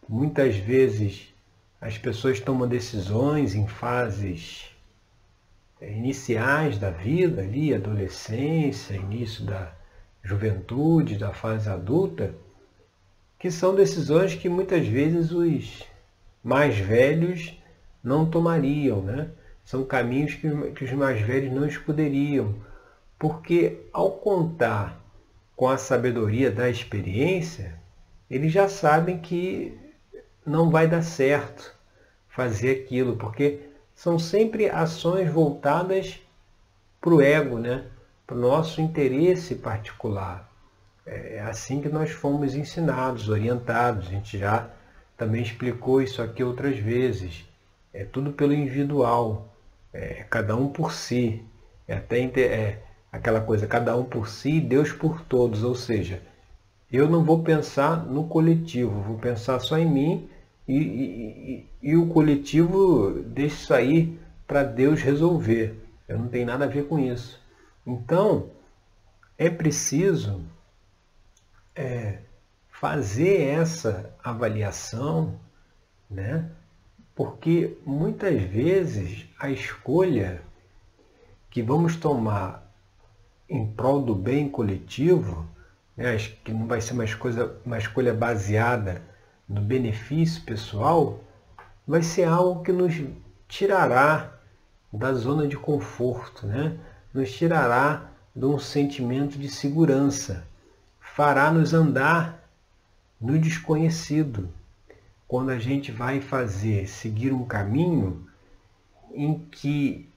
muitas 0.07 0.55
vezes 0.57 1.33
as 1.79 1.97
pessoas 1.97 2.39
tomam 2.39 2.67
decisões 2.67 3.55
em 3.55 3.67
fases 3.67 4.75
é, 5.79 5.91
iniciais 5.91 6.77
da 6.77 6.89
vida, 6.89 7.41
ali, 7.41 7.73
adolescência, 7.73 8.95
início 8.95 9.45
da 9.45 9.71
juventude, 10.23 11.17
da 11.17 11.33
fase 11.33 11.69
adulta, 11.69 12.33
que 13.39 13.51
são 13.51 13.75
decisões 13.75 14.35
que 14.35 14.49
muitas 14.49 14.87
vezes 14.87 15.31
os 15.31 15.83
mais 16.43 16.77
velhos 16.77 17.57
não 18.03 18.29
tomariam, 18.29 19.01
né? 19.01 19.29
São 19.65 19.83
caminhos 19.83 20.33
que, 20.35 20.47
os 20.47 20.91
mais 20.93 21.21
velhos 21.21 21.53
não 21.53 21.67
escuderiam, 21.67 22.55
porque 23.19 23.81
ao 23.91 24.11
contar 24.11 24.97
com 25.55 25.67
a 25.67 25.77
sabedoria 25.77 26.49
da 26.49 26.69
experiência, 26.69 27.79
eles 28.29 28.51
já 28.51 28.69
sabem 28.69 29.19
que 29.19 29.77
não 30.45 30.69
vai 30.69 30.87
dar 30.87 31.01
certo 31.01 31.75
fazer 32.29 32.71
aquilo, 32.71 33.17
porque 33.17 33.59
são 33.93 34.17
sempre 34.17 34.69
ações 34.69 35.29
voltadas 35.29 36.19
para 37.01 37.13
o 37.13 37.21
ego, 37.21 37.57
né? 37.57 37.85
para 38.27 38.35
o 38.35 38.39
nosso 38.39 38.81
interesse 38.81 39.55
particular. 39.55 40.51
É 41.07 41.39
assim 41.39 41.81
que 41.81 41.87
nós 41.87 42.11
fomos 42.11 42.53
ensinados, 42.53 43.29
orientados. 43.29 44.07
A 44.07 44.11
gente 44.11 44.37
já 44.37 44.69
também 45.15 45.41
explicou 45.41 46.01
isso 46.01 46.21
aqui 46.21 46.43
outras 46.43 46.77
vezes. 46.77 47.45
É 47.93 48.03
tudo 48.03 48.33
pelo 48.33 48.53
individual, 48.53 49.47
é 49.93 50.25
cada 50.29 50.55
um 50.55 50.67
por 50.67 50.91
si. 50.91 51.43
É 51.87 51.95
até 51.95 52.19
é 52.19 52.83
aquela 53.09 53.39
coisa, 53.39 53.65
cada 53.65 53.95
um 53.95 54.03
por 54.03 54.27
si, 54.27 54.59
Deus 54.59 54.91
por 54.91 55.21
todos. 55.21 55.63
Ou 55.63 55.73
seja, 55.73 56.21
eu 56.91 57.09
não 57.09 57.23
vou 57.23 57.41
pensar 57.41 58.05
no 58.05 58.27
coletivo, 58.27 59.01
vou 59.01 59.17
pensar 59.17 59.59
só 59.59 59.77
em 59.77 59.89
mim 59.89 60.29
e, 60.67 60.77
e, 60.77 61.69
e 61.81 61.95
o 61.95 62.07
coletivo 62.07 63.21
deixa 63.25 63.55
isso 63.55 63.73
aí 63.73 64.19
para 64.45 64.63
Deus 64.63 65.01
resolver. 65.01 65.73
Eu 66.07 66.19
não 66.19 66.27
tenho 66.27 66.45
nada 66.45 66.65
a 66.65 66.69
ver 66.69 66.85
com 66.85 66.99
isso. 66.99 67.41
Então, 67.85 68.49
é 69.37 69.49
preciso 69.49 70.41
é, 71.77 72.17
fazer 72.69 73.41
essa 73.43 74.13
avaliação, 74.23 75.39
né? 76.09 76.49
porque 77.15 77.77
muitas 77.85 78.41
vezes 78.41 79.25
a 79.39 79.49
escolha 79.49 80.41
que 81.49 81.61
vamos 81.61 81.95
tomar 81.95 82.63
em 83.49 83.65
prol 83.65 84.01
do 84.01 84.15
bem 84.15 84.49
coletivo, 84.49 85.45
né? 85.95 86.17
que 86.43 86.51
não 86.51 86.67
vai 86.67 86.81
ser 86.81 86.93
uma, 86.93 87.07
coisa, 87.15 87.55
uma 87.65 87.77
escolha 87.77 88.13
baseada 88.13 89.01
no 89.47 89.61
benefício 89.61 90.43
pessoal, 90.43 91.19
vai 91.87 92.01
ser 92.01 92.25
algo 92.25 92.63
que 92.63 92.71
nos 92.71 92.93
tirará 93.47 94.33
da 94.91 95.13
zona 95.13 95.47
de 95.47 95.55
conforto, 95.55 96.45
né? 96.47 96.77
nos 97.13 97.31
tirará 97.31 98.09
de 98.35 98.45
um 98.45 98.59
sentimento 98.59 99.37
de 99.37 99.49
segurança, 99.49 100.45
fará 101.17 101.51
nos 101.51 101.73
andar 101.73 102.47
no 103.19 103.39
desconhecido. 103.39 104.53
Quando 105.27 105.49
a 105.49 105.57
gente 105.57 105.91
vai 105.91 106.21
fazer, 106.21 106.87
seguir 106.87 107.33
um 107.33 107.43
caminho 107.43 108.27
em 109.11 109.39
que 109.49 110.07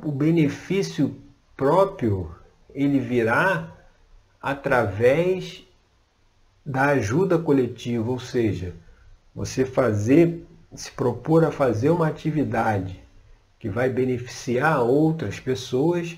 o 0.00 0.12
benefício 0.12 1.20
próprio 1.56 2.32
ele 2.72 3.00
virá 3.00 3.76
através 4.40 5.66
da 6.64 6.84
ajuda 6.90 7.36
coletiva, 7.36 8.08
ou 8.08 8.20
seja, 8.20 8.76
você 9.34 9.64
fazer 9.64 10.46
se 10.72 10.92
propor 10.92 11.44
a 11.44 11.50
fazer 11.50 11.90
uma 11.90 12.06
atividade 12.06 13.02
que 13.58 13.68
vai 13.68 13.90
beneficiar 13.90 14.82
outras 14.82 15.40
pessoas 15.40 16.16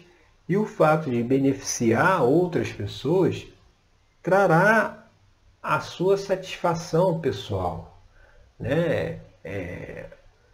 e 0.53 0.57
o 0.59 0.67
fato 0.67 1.11
de 1.11 1.23
beneficiar 1.23 2.23
outras 2.23 2.71
pessoas 2.71 3.47
trará 4.23 5.09
a 5.63 5.81
sua 5.81 6.19
satisfação 6.19 7.19
pessoal, 7.23 7.99
né? 8.61 9.21
É, 9.43 10.11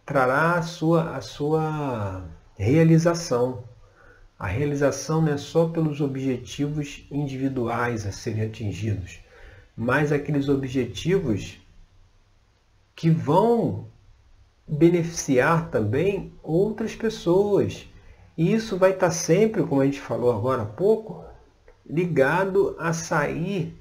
trará 0.07 0.53
a 0.53 0.63
sua, 0.63 1.17
a 1.17 1.21
sua 1.21 2.23
realização. 2.57 3.65
A 4.39 4.47
realização 4.47 5.21
não 5.21 5.33
é 5.33 5.37
só 5.37 5.67
pelos 5.67 6.01
objetivos 6.01 7.05
individuais 7.11 8.07
a 8.07 8.13
serem 8.13 8.45
atingidos, 8.45 9.19
mas 9.77 10.13
aqueles 10.13 10.49
objetivos 10.49 11.59
que 12.95 13.11
vão 13.11 13.89
beneficiar 14.65 15.73
também 15.73 16.33
outras 16.41 16.95
pessoas. 16.95 17.85
E 18.39 18.55
isso 18.55 18.77
vai 18.77 18.93
estar 18.93 19.11
sempre, 19.11 19.65
como 19.65 19.81
a 19.81 19.85
gente 19.85 20.01
falou 20.01 20.31
agora 20.31 20.63
há 20.63 20.65
pouco, 20.65 21.25
ligado 21.85 22.77
a 22.79 22.93
sair 22.93 23.77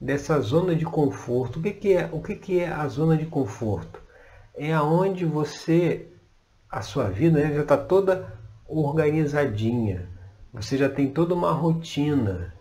dessa 0.00 0.38
zona 0.38 0.76
de 0.76 0.84
conforto. 0.84 1.58
O 1.58 1.62
que, 1.62 1.72
que 1.72 1.92
é, 1.92 2.08
o 2.12 2.22
que, 2.22 2.36
que 2.36 2.60
é 2.60 2.68
a 2.68 2.86
zona 2.86 3.16
de 3.16 3.26
conforto? 3.26 4.00
É 4.54 4.72
aonde 4.72 5.24
você, 5.24 6.06
a 6.70 6.82
sua 6.82 7.08
vida 7.10 7.40
né, 7.40 7.52
já 7.52 7.62
está 7.62 7.76
toda 7.76 8.32
organizadinha. 8.68 10.08
Você 10.52 10.78
já 10.78 10.88
tem 10.88 11.10
toda 11.10 11.34
uma 11.34 11.50
rotina. 11.50 12.54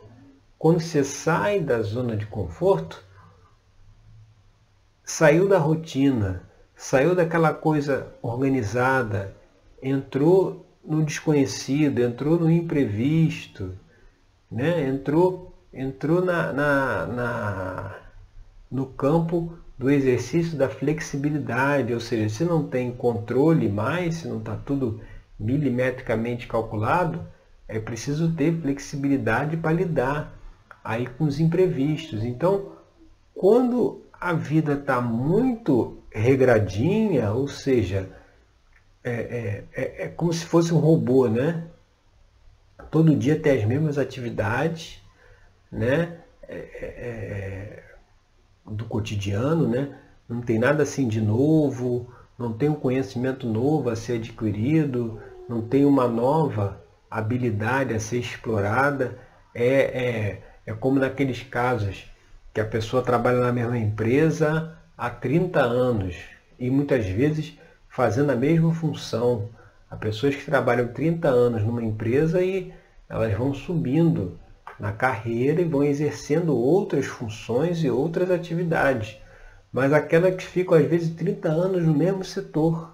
Quando 0.58 0.80
você 0.80 1.04
sai 1.04 1.60
da 1.60 1.80
zona 1.84 2.18
de 2.18 2.26
conforto, 2.26 3.04
saiu 5.04 5.48
da 5.48 5.60
rotina, 5.60 6.42
saiu 6.76 7.14
daquela 7.14 7.54
coisa 7.54 8.16
organizada, 8.24 9.36
entrou 9.80 10.65
no 10.88 11.04
desconhecido, 11.04 12.00
entrou 12.00 12.40
no 12.40 12.50
imprevisto, 12.50 13.74
né? 14.52 14.88
entrou, 14.88 15.54
entrou 15.74 16.24
na, 16.24 16.54
na, 16.54 17.06
na, 17.08 17.96
no 18.72 18.86
campo 18.86 19.58
do 19.78 19.90
exercício 19.90 20.58
da 20.58 20.70
flexibilidade, 20.70 21.94
ou 21.94 22.00
seja, 22.00 22.30
se 22.30 22.46
não 22.46 22.68
tem 22.68 22.92
controle 22.92 23.68
mais, 23.68 24.16
se 24.16 24.28
não 24.28 24.40
está 24.40 24.56
tudo 24.56 25.02
milimetricamente 25.40 26.48
calculado, 26.48 27.26
é 27.68 27.80
preciso 27.80 28.32
ter 28.34 28.62
flexibilidade 28.62 29.58
para 29.58 29.74
lidar 29.74 30.34
aí 30.84 31.08
com 31.08 31.26
os 31.26 31.40
imprevistos. 31.40 32.24
Então, 32.24 32.74
quando 33.34 34.02
a 34.14 34.34
vida 34.34 34.74
está 34.74 35.02
muito 35.02 35.98
regradinha, 36.12 37.32
ou 37.32 37.48
seja, 37.48 38.10
é, 39.06 39.12
é, 39.12 39.64
é, 39.74 40.04
é, 40.06 40.08
como 40.08 40.34
se 40.34 40.46
fosse 40.48 40.74
um 40.74 40.80
robô, 40.80 41.28
né? 41.28 41.64
Todo 42.90 43.16
dia 43.16 43.40
tem 43.40 43.60
as 43.60 43.64
mesmas 43.64 44.00
atividades, 44.00 45.00
né? 45.72 46.18
É, 46.48 46.56
é, 46.56 46.86
é, 46.86 47.84
do 48.66 48.86
cotidiano, 48.86 49.68
né? 49.68 49.96
Não 50.28 50.42
tem 50.42 50.58
nada 50.58 50.82
assim 50.82 51.08
de 51.08 51.22
novo, 51.22 52.12
não 52.38 52.52
tem 52.52 52.68
um 52.68 52.76
conhecimento 52.76 53.46
novo 53.46 53.92
a 53.92 53.96
ser 53.96 54.14
adquirido, 54.14 55.22
não 55.48 55.62
tem 55.62 55.86
uma 55.86 56.08
nova 56.08 56.82
habilidade 57.10 57.94
a 57.94 58.00
ser 58.00 58.18
explorada. 58.18 59.20
É, 59.54 59.68
é, 59.68 60.42
é 60.66 60.74
como 60.74 61.00
naqueles 61.00 61.44
casos 61.44 62.10
que 62.52 62.60
a 62.60 62.66
pessoa 62.66 63.04
trabalha 63.04 63.40
na 63.42 63.52
mesma 63.52 63.78
empresa 63.78 64.76
há 64.98 65.12
30 65.12 65.62
anos 65.62 66.16
e 66.58 66.72
muitas 66.72 67.06
vezes 67.06 67.56
fazendo 67.96 68.32
a 68.32 68.36
mesma 68.36 68.74
função. 68.74 69.48
Há 69.90 69.96
pessoas 69.96 70.36
que 70.36 70.44
trabalham 70.44 70.90
30 70.90 71.30
anos 71.30 71.64
numa 71.64 71.82
empresa 71.82 72.42
e 72.42 72.74
elas 73.08 73.34
vão 73.34 73.54
subindo 73.54 74.38
na 74.78 74.92
carreira 74.92 75.62
e 75.62 75.66
vão 75.66 75.82
exercendo 75.82 76.58
outras 76.58 77.06
funções 77.06 77.82
e 77.86 77.90
outras 77.90 78.30
atividades. 78.30 79.18
Mas 79.72 79.94
aquela 79.94 80.30
que 80.30 80.44
ficam 80.44 80.78
às 80.78 80.86
vezes 80.86 81.16
30 81.16 81.48
anos 81.48 81.86
no 81.86 81.94
mesmo 81.94 82.22
setor, 82.26 82.94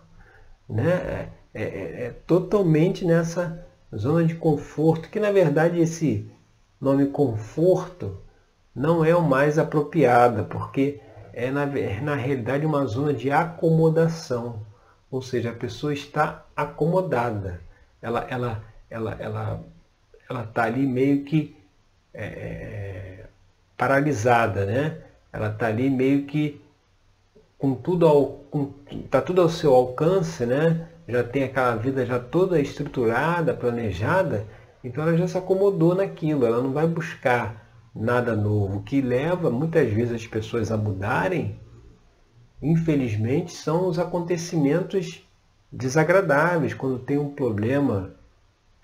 né? 0.69 1.29
É, 1.53 1.63
é, 1.63 2.05
é 2.05 2.15
totalmente 2.27 3.03
nessa 3.03 3.65
zona 3.93 4.23
de 4.23 4.35
conforto, 4.35 5.09
que 5.09 5.19
na 5.19 5.31
verdade 5.31 5.79
esse 5.79 6.31
nome 6.79 7.07
conforto 7.07 8.19
não 8.73 9.03
é 9.03 9.15
o 9.15 9.21
mais 9.21 9.57
apropriado, 9.57 10.45
porque 10.45 11.01
é 11.33 11.49
na, 11.49 11.65
na 11.65 12.15
realidade 12.15 12.65
uma 12.65 12.85
zona 12.85 13.13
de 13.13 13.31
acomodação, 13.31 14.65
ou 15.11 15.21
seja, 15.21 15.51
a 15.51 15.53
pessoa 15.53 15.93
está 15.93 16.45
acomodada, 16.55 17.61
ela 18.01 18.25
ela 18.29 18.63
ela 18.89 19.17
ela 19.19 19.63
ela 20.29 20.43
está 20.43 20.63
ali 20.63 20.87
meio 20.87 21.25
que 21.25 21.55
é, 22.13 22.25
é, 22.25 23.25
paralisada, 23.77 24.65
né? 24.65 24.97
Ela 25.33 25.49
está 25.49 25.67
ali 25.67 25.89
meio 25.89 26.25
que 26.25 26.61
com 27.57 27.75
tudo 27.75 28.07
ao 28.07 28.25
com, 28.49 28.71
tá 29.09 29.21
tudo 29.21 29.41
ao 29.41 29.49
seu 29.49 29.73
alcance, 29.73 30.45
né? 30.45 30.87
Já 31.07 31.23
tem 31.23 31.43
aquela 31.43 31.75
vida 31.75 32.05
já 32.05 32.19
toda 32.19 32.59
estruturada, 32.59 33.53
planejada, 33.53 34.47
então 34.83 35.03
ela 35.03 35.17
já 35.17 35.27
se 35.27 35.37
acomodou 35.37 35.93
naquilo, 35.93 36.45
ela 36.45 36.61
não 36.61 36.71
vai 36.71 36.87
buscar 36.87 37.61
nada 37.93 38.35
novo. 38.35 38.77
O 38.77 38.83
que 38.83 39.01
leva 39.01 39.49
muitas 39.49 39.91
vezes 39.91 40.13
as 40.13 40.27
pessoas 40.27 40.71
a 40.71 40.77
mudarem, 40.77 41.59
infelizmente, 42.61 43.53
são 43.53 43.87
os 43.87 43.97
acontecimentos 43.97 45.25
desagradáveis, 45.71 46.73
quando 46.73 46.99
tem 46.99 47.17
um 47.17 47.29
problema 47.29 48.13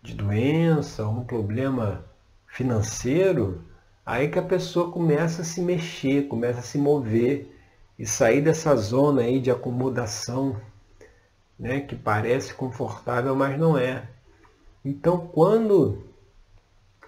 de 0.01 0.13
doença, 0.13 1.07
um 1.07 1.23
problema 1.23 2.05
financeiro, 2.47 3.61
aí 4.05 4.29
que 4.29 4.39
a 4.39 4.43
pessoa 4.43 4.91
começa 4.91 5.41
a 5.41 5.45
se 5.45 5.61
mexer, 5.61 6.27
começa 6.27 6.59
a 6.59 6.63
se 6.63 6.77
mover 6.77 7.53
e 7.99 8.05
sair 8.05 8.41
dessa 8.41 8.75
zona 8.75 9.21
aí 9.21 9.39
de 9.39 9.51
acomodação, 9.51 10.55
né, 11.59 11.81
que 11.81 11.95
parece 11.95 12.53
confortável, 12.53 13.35
mas 13.35 13.59
não 13.59 13.77
é. 13.77 14.07
Então, 14.85 15.27
quando 15.27 16.05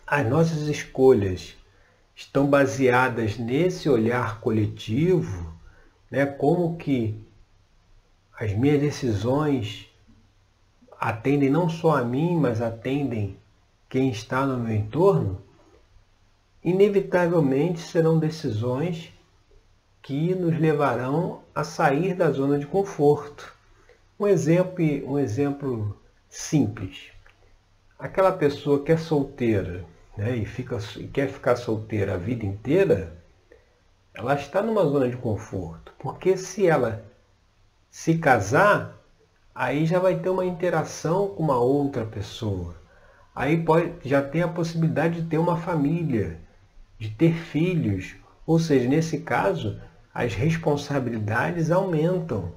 as 0.05 0.27
nossas 0.27 0.67
escolhas 0.67 1.55
estão 2.15 2.47
baseadas 2.47 3.37
nesse 3.37 3.87
olhar 3.87 4.41
coletivo, 4.41 5.53
né, 6.09 6.25
como 6.25 6.77
que 6.77 7.15
as 8.39 8.53
minhas 8.53 8.79
decisões 8.79 9.89
atendem 10.99 11.49
não 11.49 11.69
só 11.69 11.97
a 11.97 12.03
mim, 12.03 12.35
mas 12.37 12.61
atendem 12.61 13.37
quem 13.87 14.09
está 14.09 14.45
no 14.45 14.57
meu 14.57 14.75
entorno, 14.75 15.41
inevitavelmente 16.63 17.79
serão 17.79 18.19
decisões 18.19 19.11
que 20.01 20.33
nos 20.33 20.59
levarão 20.59 21.41
a 21.53 21.63
sair 21.63 22.13
da 22.13 22.31
zona 22.31 22.57
de 22.57 22.65
conforto. 22.65 23.53
Um 24.19 24.27
exemplo, 24.27 24.83
um 25.05 25.17
exemplo 25.17 25.97
simples. 26.29 27.11
Aquela 27.97 28.31
pessoa 28.31 28.83
que 28.83 28.91
é 28.91 28.97
solteira, 28.97 29.85
né, 30.17 30.35
e, 30.35 30.45
fica, 30.45 30.77
e 30.97 31.07
quer 31.07 31.29
ficar 31.29 31.55
solteira 31.55 32.13
a 32.13 32.17
vida 32.17 32.45
inteira, 32.45 33.18
ela 34.19 34.35
está 34.35 34.61
numa 34.61 34.85
zona 34.85 35.09
de 35.09 35.17
conforto. 35.17 35.93
Porque 35.99 36.37
se 36.37 36.67
ela 36.67 37.03
se 37.89 38.17
casar, 38.17 38.97
aí 39.53 39.85
já 39.85 39.99
vai 39.99 40.19
ter 40.19 40.29
uma 40.29 40.45
interação 40.45 41.29
com 41.29 41.43
uma 41.43 41.59
outra 41.59 42.05
pessoa. 42.05 42.75
Aí 43.35 43.63
pode, 43.63 43.93
já 44.03 44.21
tem 44.21 44.41
a 44.41 44.47
possibilidade 44.47 45.21
de 45.21 45.27
ter 45.27 45.37
uma 45.37 45.57
família, 45.57 46.39
de 46.97 47.09
ter 47.09 47.33
filhos. 47.33 48.15
Ou 48.45 48.59
seja, 48.59 48.87
nesse 48.87 49.19
caso, 49.19 49.79
as 50.13 50.33
responsabilidades 50.33 51.71
aumentam. 51.71 52.53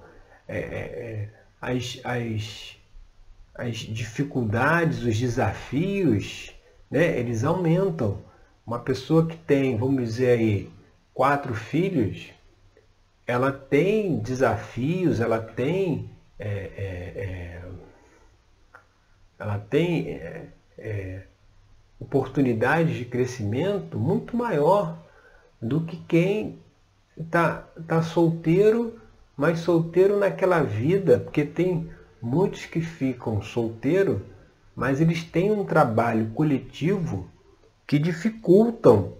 É, 0.48 0.58
é, 0.58 0.60
é 0.60 1.28
as, 1.60 2.00
as, 2.04 2.76
as 3.54 3.76
dificuldades, 3.76 5.04
os 5.04 5.16
desafios 5.16 6.52
né, 6.92 7.18
eles 7.18 7.42
aumentam. 7.42 8.18
Uma 8.66 8.78
pessoa 8.78 9.26
que 9.26 9.36
tem, 9.36 9.76
vamos 9.76 10.04
dizer 10.04 10.38
aí, 10.38 10.70
quatro 11.14 11.54
filhos, 11.54 12.30
ela 13.26 13.52
tem 13.52 14.18
desafios, 14.18 15.20
ela 15.20 15.40
tem, 15.40 16.10
é, 16.38 16.48
é, 16.48 16.82
é, 17.16 17.62
ela 19.38 19.58
tem 19.58 20.10
é, 20.10 20.48
é, 20.78 21.22
oportunidades 22.00 22.96
de 22.96 23.04
crescimento 23.04 23.98
muito 23.98 24.36
maior 24.36 24.98
do 25.60 25.82
que 25.82 25.96
quem 26.08 26.58
está 27.16 27.66
tá 27.86 28.02
solteiro, 28.02 29.00
mas 29.36 29.60
solteiro 29.60 30.18
naquela 30.18 30.62
vida, 30.62 31.18
porque 31.18 31.44
tem 31.44 31.90
muitos 32.20 32.66
que 32.66 32.80
ficam 32.80 33.40
solteiros 33.42 34.20
mas 34.74 35.00
eles 35.00 35.22
têm 35.22 35.50
um 35.52 35.64
trabalho 35.64 36.30
coletivo 36.34 37.28
que 37.86 37.98
dificultam 37.98 39.14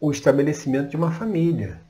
o 0.00 0.10
estabelecimento 0.10 0.90
de 0.90 0.96
uma 0.96 1.12
família. 1.12 1.80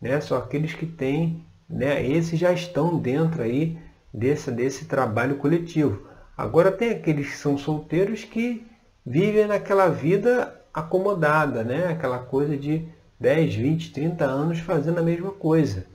Né? 0.00 0.20
São 0.20 0.38
aqueles 0.38 0.72
que 0.72 0.86
têm 0.86 1.44
né, 1.68 2.04
esses 2.06 2.38
já 2.38 2.52
estão 2.52 2.96
dentro 2.96 3.42
aí 3.42 3.76
desse, 4.14 4.50
desse 4.50 4.84
trabalho 4.84 5.36
coletivo. 5.36 6.06
Agora 6.36 6.70
tem 6.70 6.90
aqueles 6.90 7.30
que 7.30 7.36
são 7.36 7.58
solteiros 7.58 8.24
que 8.24 8.64
vivem 9.04 9.46
naquela 9.46 9.88
vida 9.88 10.54
acomodada, 10.72 11.64
né? 11.64 11.88
aquela 11.88 12.18
coisa 12.18 12.56
de 12.56 12.86
10, 13.18 13.54
20, 13.54 13.92
30 13.92 14.24
anos 14.24 14.58
fazendo 14.60 14.98
a 14.98 15.02
mesma 15.02 15.32
coisa. 15.32 15.86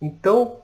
Então, 0.00 0.56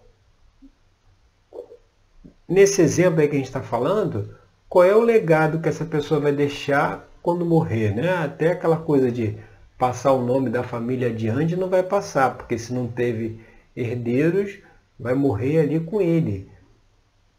nesse 2.49 2.81
exemplo 2.81 3.21
aí 3.21 3.29
que 3.29 3.35
a 3.35 3.39
gente 3.39 3.47
está 3.47 3.63
falando, 3.63 4.35
qual 4.69 4.85
é 4.85 4.95
o 4.95 5.03
legado 5.03 5.61
que 5.61 5.69
essa 5.69 5.85
pessoa 5.85 6.21
vai 6.21 6.33
deixar 6.33 7.09
quando 7.23 7.45
morrer? 7.45 7.95
Né? 7.95 8.09
Até 8.17 8.53
aquela 8.53 8.79
coisa 8.79 9.13
de 9.13 9.39
passar 9.79 10.13
o 10.13 10.25
nome 10.25 10.51
da 10.51 10.65
família 10.65 11.09
adiante 11.09 11.57
não 11.57 11.69
vai 11.69 11.83
passar, 11.83 12.37
porque 12.37 12.59
se 12.59 12.75
não 12.75 12.89
teve 12.89 13.41
herdeiros, 13.77 14.59
vai 14.99 15.15
morrer 15.15 15.61
ali 15.61 15.79
com 15.79 16.01
ele. 16.01 16.51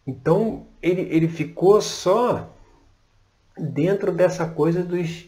Então, 0.08 0.66
ele, 0.82 1.02
ele 1.12 1.28
ficou 1.28 1.82
só 1.82 2.50
dentro 3.58 4.12
dessa 4.12 4.48
coisa 4.48 4.82
dos 4.84 5.26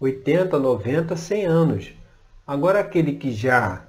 80, 0.00 0.58
90, 0.58 1.14
100 1.14 1.44
anos. 1.44 1.92
Agora, 2.46 2.80
aquele 2.80 3.12
que 3.12 3.32
já 3.32 3.84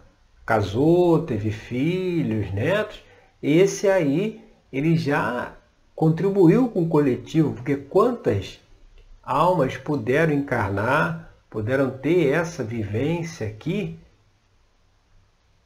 casou, 0.46 1.24
teve 1.24 1.52
filhos, 1.52 2.54
netos, 2.54 3.02
esse 3.42 3.88
aí, 3.88 4.42
ele 4.72 4.98
já 4.98 5.54
contribuiu 5.96 6.70
com 6.70 6.84
o 6.84 6.90
coletivo, 6.90 7.54
porque 7.54 7.76
quantas 7.76 8.60
almas 9.24 9.78
puderam 9.78 10.34
encarnar, 10.34 11.27
puderam 11.50 11.90
ter 11.90 12.34
essa 12.34 12.64
vivência 12.64 13.48
aqui, 13.48 14.00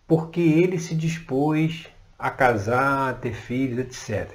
porque 0.07 0.41
ele 0.41 0.79
se 0.79 0.95
dispôs 0.95 1.87
a 2.17 2.29
casar, 2.29 3.09
a 3.09 3.13
ter 3.13 3.33
filhos, 3.33 3.79
etc. 3.79 4.31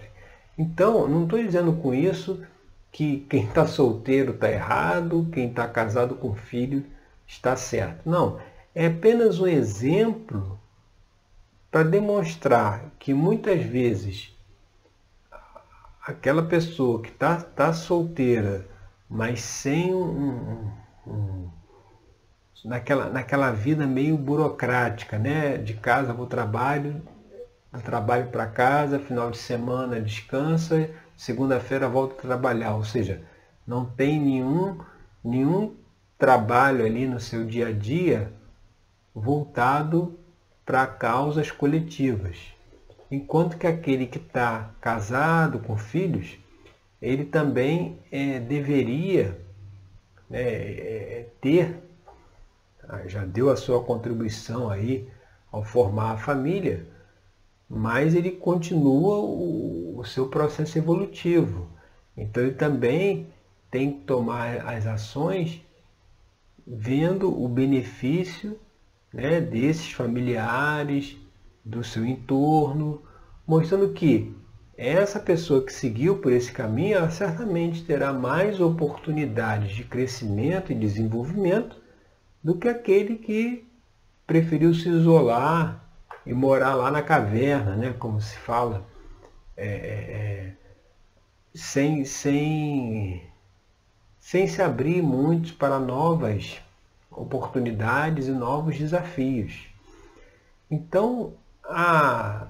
Então, 0.59 1.07
não 1.07 1.25
estou 1.25 1.39
dizendo 1.43 1.73
com 1.75 1.95
isso 1.95 2.43
que 2.91 3.27
quem 3.29 3.45
está 3.45 3.67
solteiro 3.67 4.33
está 4.33 4.51
errado, 4.51 5.29
quem 5.31 5.49
está 5.51 5.69
casado 5.69 6.15
com 6.15 6.35
filho 6.35 6.85
está 7.27 7.55
certo. 7.55 8.09
Não, 8.09 8.41
é 8.75 8.87
apenas 8.87 9.39
um 9.39 9.47
exemplo 9.47 10.59
para 11.71 11.83
demonstrar 11.83 12.91
que 12.99 13.13
muitas 13.13 13.63
vezes 13.63 14.35
aquela 16.07 16.43
pessoa 16.43 17.03
que 17.03 17.11
está 17.11 17.37
tá 17.37 17.73
solteira, 17.73 18.67
mas 19.11 19.43
sem 19.43 19.93
um, 19.93 20.71
naquela, 22.65 23.09
naquela 23.09 23.51
vida 23.51 23.87
meio 23.87 24.17
burocrática, 24.17 25.19
né? 25.19 25.57
De 25.57 25.75
casa 25.75 26.13
para 26.13 26.23
o 26.23 26.27
trabalho, 26.27 27.01
do 27.73 27.81
trabalho 27.81 28.29
para 28.29 28.47
casa, 28.47 28.99
final 28.99 29.31
de 29.31 29.39
semana 29.39 30.01
descansa, 30.01 30.91
segunda-feira 31.17 31.89
volta 31.89 32.15
a 32.15 32.23
trabalhar. 32.23 32.75
Ou 32.75 32.85
seja, 32.85 33.23
não 33.67 33.85
tem 33.85 34.21
nenhum, 34.21 34.79
nenhum 35.25 35.75
trabalho 36.19 36.85
ali 36.85 37.07
no 37.07 37.21
seu 37.21 37.45
dia 37.45 37.69
a 37.69 37.73
dia 37.73 38.33
voltado 39.15 40.19
para 40.65 40.87
causas 40.87 41.51
coletivas. 41.51 42.37
Enquanto 43.11 43.57
que 43.57 43.67
aquele 43.67 44.07
que 44.07 44.19
está 44.19 44.71
casado 44.81 45.61
com 45.61 45.77
filhos, 45.77 46.37
ele 47.01 47.25
também 47.25 48.01
é, 48.11 48.41
deveria 48.41 49.46
né, 50.29 50.41
é, 50.41 51.29
ter, 51.41 51.83
já 53.07 53.25
deu 53.25 53.51
a 53.51 53.57
sua 53.57 53.83
contribuição 53.83 54.71
aí 54.71 55.09
ao 55.51 55.65
formar 55.65 56.13
a 56.13 56.17
família, 56.17 56.87
mas 57.69 58.15
ele 58.15 58.31
continua 58.31 59.19
o, 59.19 59.99
o 59.99 60.05
seu 60.05 60.29
processo 60.29 60.79
evolutivo. 60.79 61.69
Então 62.17 62.43
ele 62.43 62.55
também 62.55 63.33
tem 63.71 63.93
que 63.93 64.01
tomar 64.05 64.67
as 64.69 64.87
ações 64.87 65.61
vendo 66.67 67.43
o 67.43 67.49
benefício 67.49 68.59
né, 69.13 69.41
desses 69.41 69.93
familiares, 69.93 71.17
do 71.65 71.83
seu 71.83 72.05
entorno, 72.05 73.03
mostrando 73.47 73.93
que 73.93 74.35
essa 74.77 75.19
pessoa 75.19 75.65
que 75.65 75.73
seguiu 75.73 76.19
por 76.19 76.31
esse 76.33 76.53
caminho, 76.53 76.99
ela 76.99 77.11
certamente 77.11 77.85
terá 77.85 78.13
mais 78.13 78.61
oportunidades 78.61 79.75
de 79.75 79.85
crescimento 79.85 80.71
e 80.71 80.75
desenvolvimento 80.75 81.77
do 82.43 82.57
que 82.57 82.69
aquele 82.69 83.17
que 83.17 83.67
preferiu 84.27 84.75
se 84.75 84.89
isolar 84.89 85.83
e 86.27 86.35
morar 86.35 86.75
lá 86.75 86.91
na 86.91 87.03
caverna, 87.03 87.75
né, 87.77 87.95
como 87.99 88.21
se 88.21 88.37
fala, 88.37 88.85
é, 89.57 89.67
é, 89.67 89.71
é, 89.71 90.53
sem, 91.55 92.05
sem, 92.05 93.23
sem 94.19 94.47
se 94.47 94.61
abrir 94.61 95.01
muito 95.01 95.55
para 95.55 95.79
novas 95.79 96.61
oportunidades 97.11 98.27
e 98.27 98.33
novos 98.33 98.77
desafios. 98.77 99.69
Então, 100.71 101.33
a, 101.65 102.49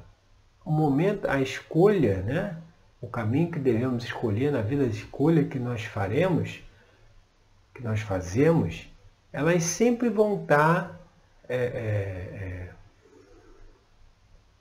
o 0.67 0.73
momento, 0.73 1.31
a 1.31 1.41
escolha, 1.41 2.23
né, 2.23 2.57
o 3.01 3.07
caminho 3.07 3.53
que 3.53 3.59
devemos 3.61 4.03
escolher 4.03 4.51
na 4.51 4.61
vida, 4.61 4.83
a 4.83 4.89
escolha 4.89 5.45
que 5.45 5.61
nós 5.61 5.85
faremos, 5.85 6.61
que 7.73 7.85
nós 7.85 8.01
fazemos, 8.01 8.89
elas 9.33 9.63
sempre 9.63 10.09
vão 10.09 10.43
estar 10.43 11.01
é, 11.49 11.57
é, 11.57 12.71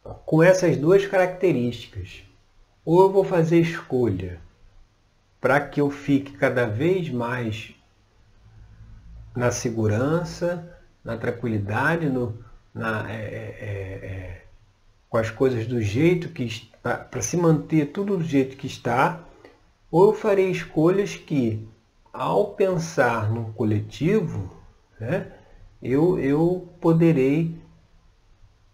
é 0.05 0.13
com 0.27 0.43
essas 0.43 0.77
duas 0.77 1.07
características. 1.07 2.21
Ou 2.85 3.01
eu 3.01 3.11
vou 3.11 3.23
fazer 3.23 3.59
escolha 3.59 4.39
para 5.41 5.59
que 5.59 5.81
eu 5.81 5.89
fique 5.89 6.33
cada 6.33 6.67
vez 6.67 7.09
mais 7.09 7.73
na 9.35 9.49
segurança, 9.49 10.79
na 11.03 11.17
tranquilidade, 11.17 12.07
no, 12.07 12.37
na, 12.71 13.11
é, 13.11 13.15
é, 13.15 14.05
é 14.05 14.44
com 15.09 15.17
as 15.17 15.29
coisas 15.29 15.67
do 15.67 15.81
jeito 15.81 16.29
que 16.29 16.43
está, 16.43 16.95
para 16.95 17.21
se 17.21 17.37
manter 17.37 17.87
tudo 17.87 18.17
do 18.17 18.23
jeito 18.23 18.57
que 18.57 18.67
está, 18.67 19.19
ou 19.91 20.07
eu 20.07 20.13
farei 20.13 20.49
escolhas 20.49 21.15
que, 21.15 21.67
ao 22.11 22.53
pensar 22.53 23.31
no 23.31 23.53
coletivo, 23.53 24.51
né, 24.99 25.31
eu, 25.81 26.19
eu 26.19 26.67
poderei 26.81 27.55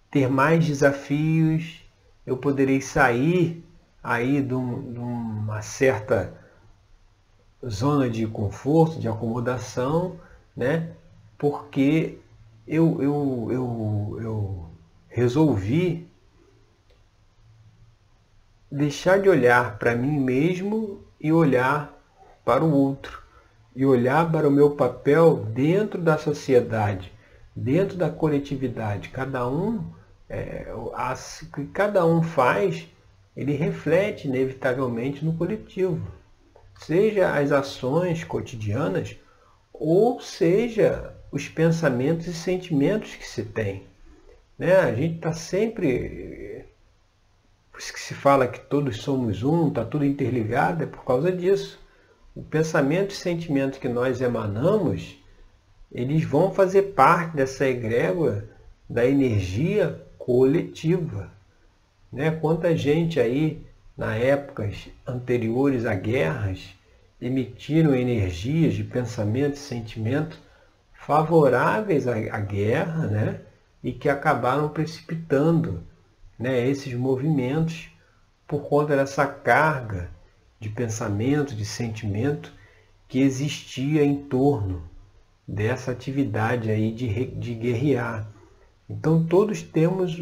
ter 0.10 0.30
mais 0.30 0.66
desafios, 0.66 1.84
eu 2.26 2.38
poderei 2.38 2.82
sair 2.82 3.64
aí 4.04 4.42
de, 4.42 4.54
um, 4.54 4.94
de 4.94 5.00
uma 5.00 5.62
certa 5.62 6.34
zona 7.68 8.10
de 8.10 8.26
conforto, 8.28 9.00
de 9.00 9.08
acomodação, 9.08 10.18
né? 10.56 10.92
porque 11.38 12.18
eu, 12.68 13.02
eu, 13.02 13.48
eu, 13.52 14.18
eu 14.22 14.66
resolvi 15.10 16.08
deixar 18.72 19.20
de 19.20 19.28
olhar 19.28 19.78
para 19.78 19.96
mim 19.96 20.20
mesmo 20.20 21.04
e 21.20 21.32
olhar 21.32 21.94
para 22.46 22.64
o 22.64 22.74
outro, 22.74 23.22
e 23.76 23.86
olhar 23.86 24.32
para 24.32 24.48
o 24.48 24.52
meu 24.52 24.72
papel 24.72 25.46
dentro 25.54 26.02
da 26.02 26.18
sociedade, 26.18 27.12
dentro 27.56 27.98
da 27.98 28.10
coletividade. 28.10 29.10
Cada 29.10 29.48
um 29.48 29.84
é, 30.30 30.68
que 31.54 31.66
cada 31.68 32.06
um 32.06 32.24
faz, 32.24 32.88
ele 33.36 33.54
reflete 33.54 34.28
inevitavelmente 34.28 35.26
no 35.26 35.34
coletivo. 35.34 36.02
Seja 36.80 37.34
as 37.34 37.52
ações 37.52 38.24
cotidianas, 38.24 39.18
ou 39.74 40.20
seja 40.22 41.14
os 41.32 41.48
pensamentos 41.48 42.28
e 42.28 42.34
sentimentos 42.34 43.16
que 43.16 43.28
se 43.28 43.44
tem. 43.44 43.84
Né? 44.58 44.76
A 44.76 44.94
gente 44.94 45.16
está 45.16 45.34
sempre. 45.34 46.51
Que 47.90 48.00
se 48.00 48.14
fala 48.14 48.48
que 48.48 48.60
todos 48.60 48.98
somos 48.98 49.42
um, 49.42 49.70
está 49.70 49.84
tudo 49.84 50.06
interligado, 50.06 50.84
é 50.84 50.86
por 50.86 51.04
causa 51.04 51.32
disso. 51.32 51.80
O 52.36 52.44
pensamento 52.44 53.12
e 53.12 53.16
sentimento 53.16 53.80
que 53.80 53.90
nós 53.90 54.22
emanamos, 54.22 55.18
eles 55.92 56.24
vão 56.24 56.52
fazer 56.52 56.94
parte 56.94 57.36
dessa 57.36 57.66
egrégora 57.66 58.48
da 58.88 59.06
energia 59.06 60.00
coletiva. 60.18 61.32
Né? 62.12 62.30
Quanta 62.30 62.76
gente 62.76 63.20
aí, 63.20 63.66
na 63.98 64.16
épocas 64.16 64.90
anteriores 65.08 65.86
a 65.86 65.96
guerras, 65.96 66.76
emitiram 67.20 67.96
energias 67.96 68.74
de 68.74 68.84
pensamento 68.84 69.56
e 69.56 69.60
sentimento 69.60 70.40
favoráveis 70.94 72.08
à, 72.08 72.16
à 72.16 72.40
guerra, 72.40 73.08
né? 73.08 73.42
e 73.84 73.92
que 73.92 74.08
acabaram 74.08 74.70
precipitando 74.70 75.84
né, 76.42 76.68
esses 76.68 76.94
movimentos 76.96 77.90
por 78.48 78.68
conta 78.68 78.96
dessa 78.96 79.28
carga 79.28 80.10
de 80.60 80.70
pensamento, 80.70 81.56
de 81.56 81.64
sentimento 81.64 82.52
que 83.08 83.20
existia 83.20 84.04
em 84.04 84.24
torno 84.24 84.84
dessa 85.48 85.92
atividade 85.92 86.72
aí 86.72 86.92
de, 86.92 87.26
de 87.28 87.54
guerrear. 87.54 88.28
Então 88.90 89.24
todos 89.24 89.62
temos 89.62 90.20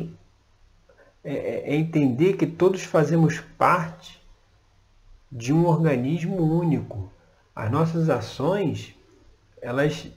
é, 1.23 1.34
é, 1.34 1.71
é 1.71 1.75
entender 1.75 2.34
que 2.34 2.45
todos 2.45 2.84
fazemos 2.84 3.39
parte 3.58 4.21
de 5.32 5.53
um 5.53 5.65
organismo 5.65 6.36
único. 6.36 7.12
As 7.55 7.71
nossas 7.71 8.10
ações, 8.10 8.93
elas 9.62 10.08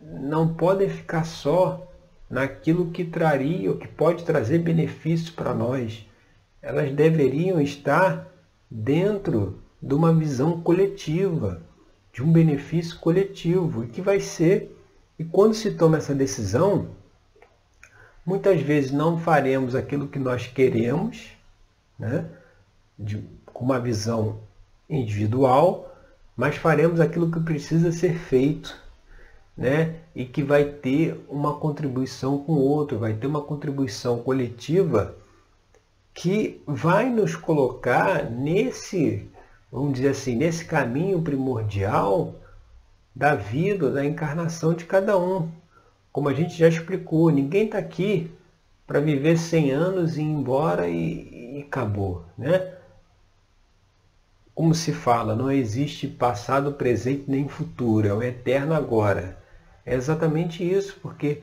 não 0.00 0.54
podem 0.54 0.88
ficar 0.88 1.24
só 1.24 1.90
naquilo 2.28 2.90
que 2.90 3.04
traria 3.04 3.74
que 3.74 3.88
pode 3.88 4.24
trazer 4.24 4.58
benefício 4.58 5.32
para 5.32 5.54
nós. 5.54 6.06
Elas 6.60 6.92
deveriam 6.92 7.60
estar 7.60 8.26
dentro 8.70 9.62
de 9.80 9.94
uma 9.94 10.12
visão 10.12 10.60
coletiva, 10.60 11.62
de 12.12 12.22
um 12.22 12.32
benefício 12.32 12.98
coletivo, 12.98 13.84
e 13.84 13.88
que 13.88 14.00
vai 14.00 14.20
ser, 14.20 14.76
e 15.18 15.24
quando 15.24 15.54
se 15.54 15.72
toma 15.72 15.98
essa 15.98 16.14
decisão, 16.14 16.88
muitas 18.24 18.60
vezes 18.60 18.90
não 18.90 19.18
faremos 19.18 19.74
aquilo 19.74 20.08
que 20.08 20.18
nós 20.18 20.46
queremos, 20.46 21.30
né? 21.98 22.24
De, 22.98 23.22
com 23.44 23.64
uma 23.64 23.78
visão 23.78 24.40
individual, 24.88 25.94
mas 26.36 26.56
faremos 26.56 27.00
aquilo 27.00 27.30
que 27.30 27.40
precisa 27.40 27.92
ser 27.92 28.14
feito, 28.18 28.76
né? 29.56 30.00
E 30.16 30.24
que 30.24 30.42
vai 30.42 30.64
ter 30.64 31.24
uma 31.28 31.58
contribuição 31.58 32.38
com 32.38 32.54
o 32.54 32.60
outro, 32.60 32.98
vai 32.98 33.12
ter 33.12 33.26
uma 33.26 33.42
contribuição 33.42 34.18
coletiva 34.18 35.14
que 36.14 36.62
vai 36.66 37.10
nos 37.10 37.36
colocar 37.36 38.24
nesse, 38.30 39.30
vamos 39.70 39.92
dizer 39.92 40.08
assim, 40.08 40.34
nesse 40.34 40.64
caminho 40.64 41.20
primordial 41.20 42.34
da 43.14 43.34
vida, 43.34 43.90
da 43.90 44.02
encarnação 44.02 44.72
de 44.72 44.86
cada 44.86 45.18
um. 45.18 45.50
Como 46.10 46.30
a 46.30 46.32
gente 46.32 46.56
já 46.56 46.66
explicou, 46.66 47.30
ninguém 47.30 47.66
está 47.66 47.76
aqui 47.76 48.30
para 48.86 49.00
viver 49.00 49.36
100 49.36 49.70
anos 49.70 50.16
e 50.16 50.22
ir 50.22 50.24
embora 50.24 50.88
e, 50.88 51.58
e 51.58 51.62
acabou, 51.62 52.24
né? 52.38 52.72
Como 54.54 54.74
se 54.74 54.94
fala, 54.94 55.36
não 55.36 55.52
existe 55.52 56.08
passado, 56.08 56.72
presente 56.72 57.24
nem 57.28 57.46
futuro, 57.46 58.08
é 58.08 58.14
o 58.14 58.22
eterno 58.22 58.72
agora. 58.72 59.44
É 59.86 59.94
exatamente 59.94 60.68
isso, 60.68 60.98
porque 61.00 61.42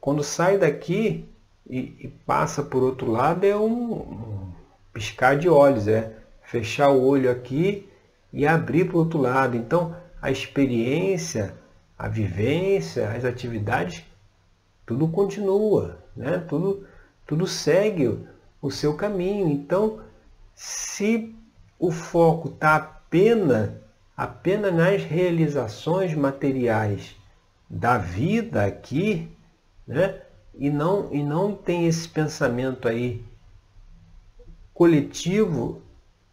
quando 0.00 0.24
sai 0.24 0.56
daqui, 0.56 1.28
e, 1.68 1.78
e 2.00 2.08
passa 2.26 2.62
por 2.62 2.82
outro 2.82 3.10
lado 3.10 3.44
é 3.44 3.56
um, 3.56 3.92
um 3.92 4.52
piscar 4.92 5.38
de 5.38 5.48
olhos, 5.48 5.86
é 5.86 6.12
fechar 6.42 6.88
o 6.88 7.02
olho 7.04 7.30
aqui 7.30 7.88
e 8.32 8.46
abrir 8.46 8.86
para 8.86 8.96
o 8.96 9.00
outro 9.00 9.20
lado. 9.20 9.56
Então, 9.56 9.94
a 10.20 10.30
experiência, 10.30 11.54
a 11.98 12.08
vivência, 12.08 13.10
as 13.10 13.24
atividades, 13.24 14.04
tudo 14.84 15.06
continua, 15.08 15.98
né? 16.16 16.42
tudo, 16.48 16.86
tudo 17.26 17.46
segue 17.46 18.18
o 18.60 18.70
seu 18.70 18.94
caminho. 18.94 19.48
Então, 19.48 20.00
se 20.54 21.34
o 21.78 21.90
foco 21.90 22.48
está 22.48 22.76
apenas, 22.76 23.70
apenas 24.16 24.74
nas 24.74 25.04
realizações 25.04 26.14
materiais 26.14 27.16
da 27.72 27.96
vida 27.96 28.66
aqui, 28.66 29.34
né? 29.86 30.20
e 30.54 30.68
não, 30.68 31.08
e 31.10 31.22
não 31.22 31.54
tem 31.54 31.86
esse 31.86 32.06
pensamento 32.06 32.86
aí 32.86 33.24
coletivo 34.74 35.80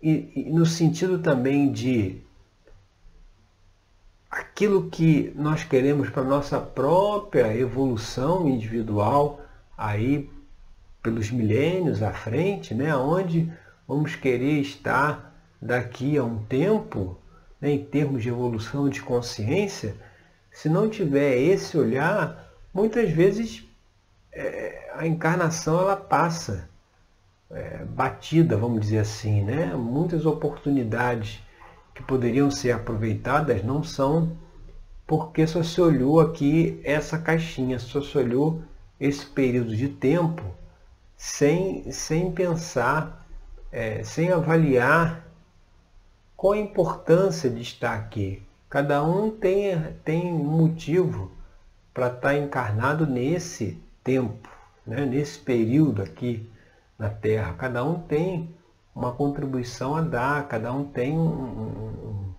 e, 0.01 0.31
e 0.35 0.51
no 0.51 0.65
sentido 0.65 1.19
também 1.19 1.71
de 1.71 2.21
aquilo 4.29 4.89
que 4.89 5.31
nós 5.33 5.63
queremos 5.63 6.09
para 6.09 6.23
nossa 6.23 6.59
própria 6.59 7.55
evolução 7.55 8.49
individual 8.49 9.39
aí 9.77 10.29
pelos 11.01 11.31
milênios 11.31 12.03
à 12.03 12.11
frente, 12.11 12.73
né, 12.73 12.93
onde 12.93 13.49
vamos 13.87 14.15
querer 14.15 14.59
estar 14.59 15.33
daqui 15.61 16.17
a 16.17 16.23
um 16.23 16.43
tempo, 16.43 17.17
né, 17.61 17.71
em 17.71 17.85
termos 17.85 18.21
de 18.21 18.27
evolução 18.27 18.89
de 18.89 19.01
consciência, 19.01 19.95
se 20.51 20.69
não 20.69 20.89
tiver 20.89 21.37
esse 21.37 21.77
olhar, 21.77 22.51
muitas 22.73 23.09
vezes 23.09 23.67
é, 24.31 24.91
a 24.95 25.07
encarnação 25.07 25.79
ela 25.79 25.95
passa 25.95 26.69
é, 27.51 27.83
batida, 27.85 28.57
vamos 28.57 28.81
dizer 28.81 28.99
assim, 28.99 29.43
né? 29.43 29.73
Muitas 29.75 30.25
oportunidades 30.25 31.41
que 31.93 32.03
poderiam 32.03 32.49
ser 32.51 32.71
aproveitadas 32.71 33.63
não 33.63 33.83
são 33.83 34.37
porque 35.05 35.47
só 35.47 35.63
se 35.63 35.81
olhou 35.81 36.19
aqui 36.19 36.79
essa 36.83 37.17
caixinha, 37.17 37.79
só 37.79 37.99
se 38.01 38.15
olhou 38.15 38.61
esse 38.99 39.25
período 39.25 39.75
de 39.75 39.87
tempo 39.89 40.43
sem, 41.17 41.91
sem 41.91 42.31
pensar, 42.31 43.25
é, 43.71 44.03
sem 44.03 44.31
avaliar 44.31 45.25
qual 46.37 46.53
a 46.53 46.57
importância 46.57 47.49
de 47.49 47.61
estar 47.61 47.95
aqui. 47.95 48.41
Cada 48.69 49.03
um 49.03 49.31
tem, 49.31 49.75
tem 50.05 50.31
um 50.31 50.43
motivo 50.43 51.31
para 51.93 52.07
estar 52.07 52.35
encarnado 52.37 53.07
nesse 53.07 53.81
tempo, 54.03 54.47
né? 54.85 55.05
nesse 55.05 55.39
período 55.39 56.03
aqui 56.03 56.47
na 56.97 57.09
Terra. 57.09 57.53
Cada 57.53 57.83
um 57.83 57.99
tem 57.99 58.53
uma 58.93 59.11
contribuição 59.11 59.95
a 59.95 60.01
dar, 60.01 60.47
cada 60.47 60.71
um 60.71 60.83
tem 60.83 61.17
um, 61.17 62.33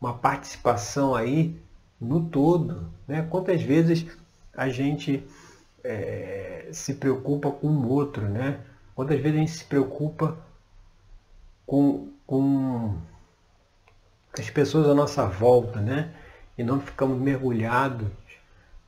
uma 0.00 0.14
participação 0.14 1.14
aí 1.14 1.60
no 2.00 2.28
todo. 2.28 2.92
Né? 3.08 3.26
Quantas 3.28 3.60
vezes 3.60 4.06
a 4.54 4.68
gente 4.68 5.26
é, 5.82 6.68
se 6.72 6.94
preocupa 6.94 7.50
com 7.50 7.66
o 7.66 7.88
outro, 7.88 8.28
né? 8.28 8.60
Quantas 8.94 9.18
vezes 9.20 9.36
a 9.36 9.40
gente 9.40 9.50
se 9.52 9.64
preocupa 9.64 10.36
com, 11.66 12.08
com 12.26 12.98
as 14.38 14.48
pessoas 14.50 14.88
à 14.88 14.94
nossa 14.94 15.26
volta, 15.26 15.80
né? 15.80 16.10
E 16.56 16.62
não 16.62 16.80
ficamos 16.80 17.20
mergulhados 17.20 18.08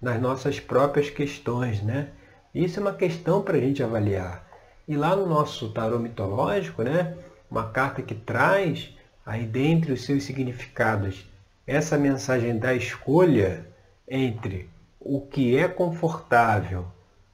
nas 0.00 0.20
nossas 0.20 0.60
próprias 0.60 1.10
questões, 1.10 1.82
né? 1.82 2.08
Isso 2.54 2.78
é 2.78 2.82
uma 2.82 2.94
questão 2.94 3.42
para 3.42 3.56
a 3.56 3.60
gente 3.60 3.82
avaliar. 3.82 4.46
E 4.86 4.96
lá 4.96 5.16
no 5.16 5.26
nosso 5.26 5.70
tarô 5.70 5.98
mitológico, 5.98 6.82
né, 6.82 7.16
uma 7.50 7.70
carta 7.70 8.02
que 8.02 8.14
traz 8.14 8.94
aí 9.24 9.44
dentre 9.46 9.92
os 9.92 10.04
seus 10.04 10.24
significados 10.24 11.26
essa 11.66 11.96
mensagem 11.96 12.58
da 12.58 12.74
escolha 12.74 13.66
entre 14.06 14.68
o 15.00 15.20
que 15.22 15.56
é 15.56 15.66
confortável, 15.66 16.86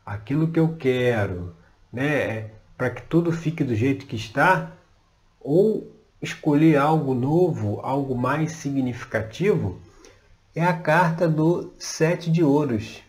aquilo 0.06 0.48
que 0.48 0.60
eu 0.60 0.76
quero, 0.76 1.54
né, 1.92 2.50
para 2.78 2.90
que 2.90 3.02
tudo 3.02 3.32
fique 3.32 3.64
do 3.64 3.74
jeito 3.74 4.06
que 4.06 4.16
está, 4.16 4.72
ou 5.40 5.92
escolher 6.22 6.76
algo 6.76 7.14
novo, 7.14 7.80
algo 7.82 8.14
mais 8.14 8.52
significativo, 8.52 9.80
é 10.54 10.64
a 10.64 10.76
carta 10.76 11.28
do 11.28 11.72
sete 11.78 12.30
de 12.30 12.42
ouros. 12.42 13.02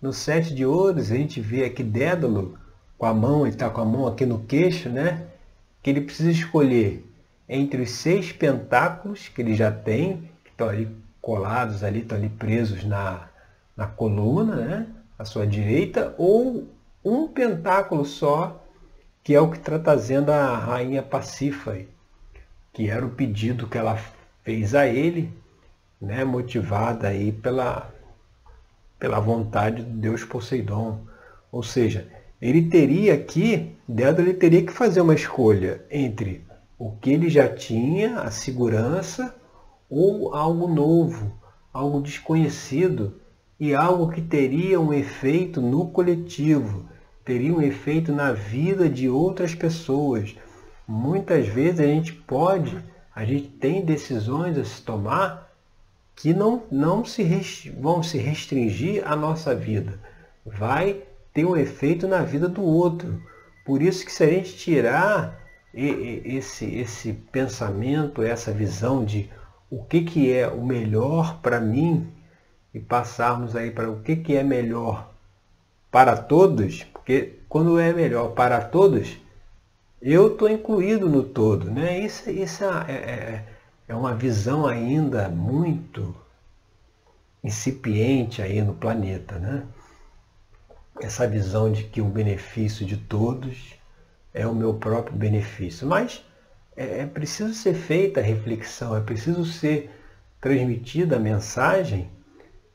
No 0.00 0.12
sete 0.12 0.54
de 0.54 0.64
ouros, 0.64 1.10
a 1.10 1.16
gente 1.16 1.40
vê 1.40 1.64
aqui 1.64 1.82
Dédalo 1.82 2.58
com 2.96 3.06
a 3.06 3.12
mão, 3.14 3.46
ele 3.46 3.54
está 3.54 3.68
com 3.68 3.80
a 3.80 3.84
mão 3.84 4.06
aqui 4.06 4.24
no 4.24 4.40
queixo, 4.40 4.88
né? 4.88 5.26
Que 5.82 5.90
ele 5.90 6.00
precisa 6.00 6.30
escolher 6.30 7.04
entre 7.48 7.82
os 7.82 7.90
seis 7.90 8.32
pentáculos 8.32 9.28
que 9.28 9.42
ele 9.42 9.54
já 9.54 9.70
tem, 9.70 10.30
que 10.44 10.50
estão 10.50 10.68
ali 10.68 10.88
colados 11.20 11.82
ali, 11.82 12.00
estão 12.00 12.16
ali 12.16 12.28
presos 12.28 12.84
na, 12.84 13.28
na 13.76 13.86
coluna, 13.86 14.56
né? 14.56 14.86
À 15.18 15.24
sua 15.24 15.46
direita, 15.46 16.14
ou 16.18 16.68
um 17.04 17.28
pentáculo 17.28 18.04
só, 18.04 18.62
que 19.22 19.34
é 19.34 19.40
o 19.40 19.50
que 19.50 19.56
está 19.56 19.78
trazendo 19.78 20.30
a 20.30 20.56
rainha 20.56 21.02
Pacífae, 21.02 21.88
que 22.76 22.90
era 22.90 23.06
o 23.06 23.08
pedido 23.08 23.66
que 23.66 23.78
ela 23.78 23.98
fez 24.44 24.74
a 24.74 24.86
ele, 24.86 25.32
né? 25.98 26.24
motivada 26.24 27.08
aí 27.08 27.32
pela, 27.32 27.90
pela 28.98 29.18
vontade 29.18 29.82
de 29.82 29.92
Deus 29.92 30.24
Poseidon. 30.24 31.00
Ou 31.50 31.62
seja, 31.62 32.06
ele 32.40 32.68
teria 32.68 33.14
aqui, 33.14 33.74
Dédalo, 33.88 34.28
ele 34.28 34.34
teria 34.34 34.62
que 34.62 34.74
fazer 34.74 35.00
uma 35.00 35.14
escolha 35.14 35.86
entre 35.90 36.44
o 36.78 36.90
que 36.90 37.08
ele 37.08 37.30
já 37.30 37.48
tinha, 37.48 38.20
a 38.20 38.30
segurança, 38.30 39.34
ou 39.88 40.34
algo 40.34 40.68
novo, 40.68 41.32
algo 41.72 42.02
desconhecido 42.02 43.14
e 43.58 43.74
algo 43.74 44.12
que 44.12 44.20
teria 44.20 44.78
um 44.78 44.92
efeito 44.92 45.62
no 45.62 45.88
coletivo, 45.88 46.84
teria 47.24 47.54
um 47.54 47.62
efeito 47.62 48.12
na 48.12 48.32
vida 48.32 48.86
de 48.86 49.08
outras 49.08 49.54
pessoas. 49.54 50.36
Muitas 50.86 51.46
vezes 51.48 51.80
a 51.80 51.86
gente 51.86 52.12
pode, 52.12 52.76
a 53.14 53.24
gente 53.24 53.48
tem 53.48 53.84
decisões 53.84 54.56
a 54.56 54.64
se 54.64 54.82
tomar 54.82 55.50
que 56.14 56.32
não, 56.32 56.62
não 56.70 57.04
se 57.04 57.24
vão 57.78 58.02
se 58.02 58.18
restringir 58.18 59.06
à 59.06 59.16
nossa 59.16 59.54
vida. 59.54 59.98
Vai 60.44 61.02
ter 61.34 61.44
um 61.44 61.56
efeito 61.56 62.06
na 62.06 62.22
vida 62.22 62.48
do 62.48 62.62
outro. 62.62 63.20
Por 63.64 63.82
isso 63.82 64.04
que 64.04 64.12
se 64.12 64.24
a 64.24 64.28
gente 64.28 64.56
tirar 64.56 65.38
esse, 65.74 66.64
esse 66.64 67.12
pensamento, 67.12 68.22
essa 68.22 68.52
visão 68.52 69.04
de 69.04 69.28
o 69.70 69.82
que, 69.84 70.02
que 70.02 70.32
é 70.32 70.48
o 70.48 70.64
melhor 70.64 71.40
para 71.42 71.60
mim 71.60 72.08
e 72.72 72.80
passarmos 72.80 73.54
aí 73.54 73.70
para 73.70 73.90
o 73.90 74.00
que, 74.00 74.16
que 74.16 74.36
é 74.36 74.42
melhor 74.42 75.12
para 75.90 76.16
todos, 76.16 76.84
porque 76.84 77.40
quando 77.48 77.78
é 77.78 77.92
melhor 77.92 78.32
para 78.32 78.60
todos, 78.60 79.18
eu 80.00 80.32
estou 80.32 80.48
incluído 80.48 81.08
no 81.08 81.22
todo. 81.22 81.70
Né? 81.70 82.00
Isso, 82.00 82.30
isso 82.30 82.64
é, 82.64 82.92
é, 82.92 83.44
é 83.88 83.94
uma 83.94 84.14
visão 84.14 84.66
ainda 84.66 85.28
muito 85.28 86.14
incipiente 87.42 88.42
aí 88.42 88.62
no 88.62 88.74
planeta. 88.74 89.38
Né? 89.38 89.62
Essa 91.00 91.26
visão 91.26 91.70
de 91.70 91.84
que 91.84 92.00
o 92.00 92.06
benefício 92.06 92.84
de 92.84 92.96
todos 92.96 93.74
é 94.32 94.46
o 94.46 94.54
meu 94.54 94.74
próprio 94.74 95.16
benefício. 95.16 95.86
Mas 95.86 96.22
é, 96.76 97.00
é 97.00 97.06
preciso 97.06 97.54
ser 97.54 97.74
feita 97.74 98.20
a 98.20 98.22
reflexão, 98.22 98.94
é 98.94 99.00
preciso 99.00 99.44
ser 99.44 99.90
transmitida 100.40 101.16
a 101.16 101.20
mensagem, 101.20 102.10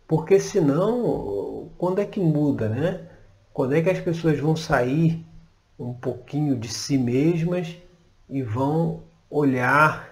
porque 0.08 0.40
senão, 0.40 1.72
quando 1.78 2.00
é 2.00 2.06
que 2.06 2.20
muda, 2.20 2.68
né? 2.68 3.08
Quando 3.54 3.76
é 3.76 3.82
que 3.82 3.90
as 3.90 4.00
pessoas 4.00 4.40
vão 4.40 4.56
sair 4.56 5.26
um 5.82 5.94
pouquinho 5.94 6.56
de 6.56 6.68
si 6.68 6.98
mesmas 6.98 7.76
e 8.30 8.44
vão 8.44 9.02
olhar 9.30 10.10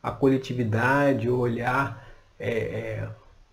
a 0.00 0.10
coletividade, 0.12 1.28
olhar 1.28 2.06
é, 2.38 2.50
é, 2.50 3.08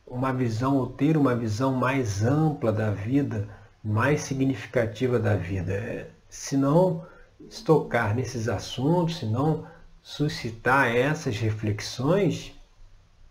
uma 0.05 0.31
visão, 0.31 0.77
ou 0.77 0.87
ter 0.87 1.17
uma 1.17 1.35
visão 1.35 1.73
mais 1.73 2.23
ampla 2.23 2.71
da 2.71 2.91
vida, 2.91 3.49
mais 3.83 4.21
significativa 4.21 5.17
da 5.17 5.35
vida. 5.35 5.73
É, 5.73 6.09
se 6.29 6.55
não 6.55 7.05
se 7.49 7.63
tocar 7.63 8.13
nesses 8.13 8.47
assuntos, 8.47 9.17
se 9.17 9.25
não 9.25 9.65
suscitar 10.03 10.95
essas 10.95 11.37
reflexões, 11.37 12.53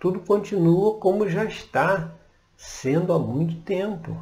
tudo 0.00 0.18
continua 0.20 0.98
como 0.98 1.28
já 1.28 1.44
está 1.44 2.10
sendo 2.56 3.12
há 3.12 3.18
muito 3.18 3.56
tempo. 3.62 4.20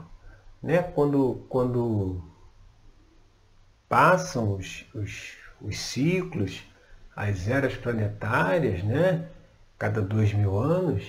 Né? 0.62 0.82
Quando, 0.82 1.42
quando 1.48 2.20
passam 3.88 4.54
os, 4.54 4.84
os, 4.94 5.32
os 5.60 5.78
ciclos, 5.78 6.62
as 7.16 7.48
eras 7.48 7.74
planetárias, 7.74 8.82
né? 8.84 9.26
cada 9.78 10.02
dois 10.02 10.32
mil 10.32 10.58
anos, 10.58 11.04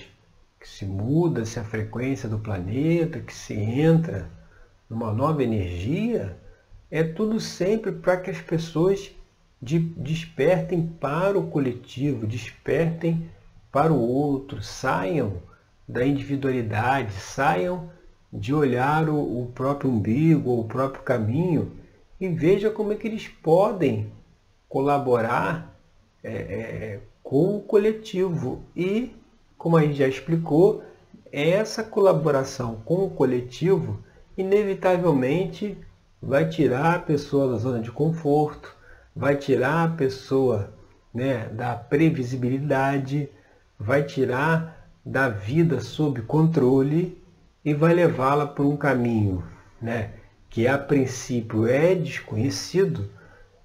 que 0.58 0.68
se 0.68 0.84
muda-se 0.84 1.58
a 1.58 1.64
frequência 1.64 2.28
do 2.28 2.38
planeta, 2.38 3.20
que 3.20 3.34
se 3.34 3.54
entra 3.54 4.30
numa 4.88 5.12
nova 5.12 5.42
energia, 5.42 6.36
é 6.90 7.02
tudo 7.02 7.40
sempre 7.40 7.92
para 7.92 8.16
que 8.16 8.30
as 8.30 8.40
pessoas 8.40 9.10
de, 9.60 9.78
despertem 9.78 10.86
para 10.86 11.38
o 11.38 11.48
coletivo, 11.48 12.26
despertem 12.26 13.30
para 13.70 13.92
o 13.92 14.00
outro, 14.00 14.62
saiam 14.62 15.42
da 15.86 16.04
individualidade, 16.04 17.12
saiam 17.12 17.90
de 18.32 18.54
olhar 18.54 19.08
o, 19.08 19.42
o 19.42 19.46
próprio 19.52 19.90
umbigo 19.90 20.60
o 20.60 20.64
próprio 20.64 21.02
caminho 21.02 21.79
e 22.20 22.28
veja 22.28 22.70
como 22.70 22.92
é 22.92 22.96
que 22.96 23.08
eles 23.08 23.26
podem 23.26 24.12
colaborar 24.68 25.74
é, 26.22 26.32
é, 26.32 27.00
com 27.22 27.56
o 27.56 27.60
coletivo. 27.60 28.62
E, 28.76 29.16
como 29.56 29.76
a 29.76 29.82
gente 29.82 29.94
já 29.94 30.06
explicou, 30.06 30.82
essa 31.32 31.82
colaboração 31.82 32.76
com 32.84 33.04
o 33.04 33.10
coletivo 33.10 33.98
inevitavelmente 34.36 35.78
vai 36.20 36.48
tirar 36.48 36.96
a 36.96 36.98
pessoa 36.98 37.50
da 37.52 37.56
zona 37.56 37.80
de 37.80 37.90
conforto, 37.90 38.76
vai 39.16 39.36
tirar 39.36 39.84
a 39.84 39.96
pessoa 39.96 40.72
né, 41.14 41.48
da 41.48 41.74
previsibilidade, 41.74 43.28
vai 43.78 44.02
tirar 44.02 44.90
da 45.04 45.28
vida 45.28 45.80
sob 45.80 46.20
controle 46.22 47.20
e 47.64 47.72
vai 47.72 47.94
levá-la 47.94 48.46
por 48.46 48.66
um 48.66 48.76
caminho 48.76 49.42
né, 49.80 50.10
que 50.50 50.66
a 50.66 50.76
princípio 50.76 51.66
é 51.66 51.94
desconhecido, 51.94 53.08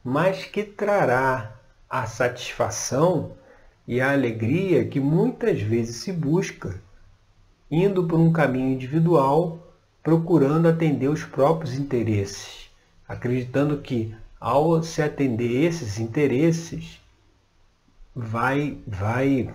mas 0.03 0.45
que 0.45 0.63
trará 0.63 1.59
a 1.89 2.05
satisfação 2.05 3.31
e 3.87 3.99
a 3.99 4.11
alegria 4.11 4.85
que 4.85 4.99
muitas 4.99 5.61
vezes 5.61 5.97
se 5.97 6.11
busca, 6.11 6.79
indo 7.69 8.05
por 8.05 8.19
um 8.19 8.31
caminho 8.31 8.71
individual 8.71 9.59
procurando 10.03 10.67
atender 10.67 11.07
os 11.07 11.23
próprios 11.23 11.73
interesses, 11.73 12.69
acreditando 13.07 13.79
que 13.79 14.15
ao 14.39 14.83
se 14.83 15.01
atender 15.01 15.63
esses 15.65 15.97
interesses, 15.97 17.01
vai, 18.15 18.77
vai 18.85 19.51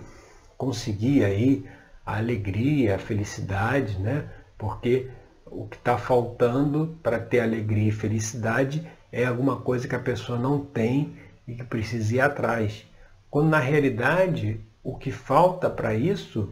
conseguir 0.57 1.23
aí 1.23 1.65
a 2.05 2.17
alegria, 2.17 2.95
a 2.95 2.99
felicidade, 2.99 3.97
né? 3.99 4.29
Porque 4.57 5.09
o 5.51 5.67
que 5.67 5.75
está 5.75 5.97
faltando 5.97 6.97
para 7.03 7.19
ter 7.19 7.41
alegria 7.41 7.89
e 7.89 7.91
felicidade 7.91 8.89
é 9.11 9.25
alguma 9.25 9.57
coisa 9.57 9.87
que 9.87 9.95
a 9.95 9.99
pessoa 9.99 10.39
não 10.39 10.59
tem 10.59 11.17
e 11.45 11.53
que 11.53 11.63
precisa 11.63 12.15
ir 12.15 12.21
atrás. 12.21 12.85
Quando 13.29 13.49
na 13.49 13.59
realidade 13.59 14.61
o 14.81 14.95
que 14.95 15.11
falta 15.11 15.69
para 15.69 15.93
isso 15.93 16.49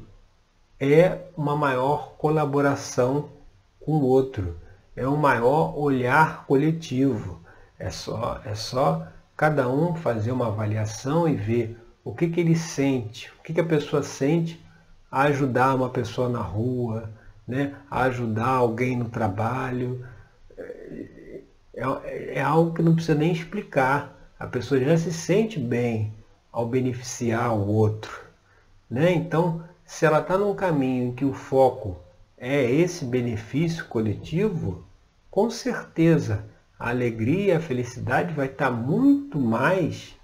é 0.79 1.17
uma 1.35 1.55
maior 1.55 2.15
colaboração 2.17 3.29
com 3.79 3.93
o 3.93 4.03
outro. 4.03 4.57
É 4.95 5.07
um 5.07 5.15
maior 5.15 5.77
olhar 5.77 6.45
coletivo. 6.45 7.39
É 7.77 7.89
só, 7.89 8.41
é 8.43 8.53
só 8.53 9.07
cada 9.35 9.69
um 9.69 9.95
fazer 9.95 10.31
uma 10.31 10.47
avaliação 10.47 11.27
e 11.27 11.35
ver 11.35 11.77
o 12.03 12.13
que, 12.13 12.27
que 12.27 12.41
ele 12.41 12.55
sente, 12.55 13.31
o 13.39 13.43
que, 13.43 13.53
que 13.53 13.61
a 13.61 13.65
pessoa 13.65 14.03
sente 14.03 14.61
a 15.09 15.23
ajudar 15.23 15.75
uma 15.75 15.89
pessoa 15.89 16.27
na 16.27 16.41
rua, 16.41 17.09
né? 17.49 17.73
ajudar 17.89 18.47
alguém 18.47 18.95
no 18.95 19.09
trabalho. 19.09 20.05
É, 20.55 21.41
é, 21.73 22.33
é 22.35 22.41
algo 22.41 22.75
que 22.75 22.83
não 22.83 22.93
precisa 22.93 23.17
nem 23.17 23.31
explicar. 23.31 24.15
A 24.39 24.45
pessoa 24.45 24.79
já 24.79 24.95
se 24.95 25.11
sente 25.11 25.59
bem 25.59 26.13
ao 26.51 26.67
beneficiar 26.67 27.53
o 27.57 27.67
outro. 27.67 28.21
Né? 28.89 29.11
Então, 29.11 29.63
se 29.83 30.05
ela 30.05 30.19
está 30.19 30.37
num 30.37 30.53
caminho 30.53 31.07
em 31.07 31.11
que 31.11 31.25
o 31.25 31.33
foco 31.33 31.97
é 32.37 32.63
esse 32.63 33.03
benefício 33.03 33.85
coletivo, 33.85 34.85
com 35.31 35.49
certeza 35.49 36.45
a 36.77 36.89
alegria 36.89 37.57
a 37.57 37.61
felicidade 37.61 38.33
vai 38.33 38.45
estar 38.45 38.69
muito 38.71 39.39
mais 39.39 40.15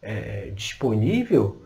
é, 0.00 0.50
disponível 0.50 1.62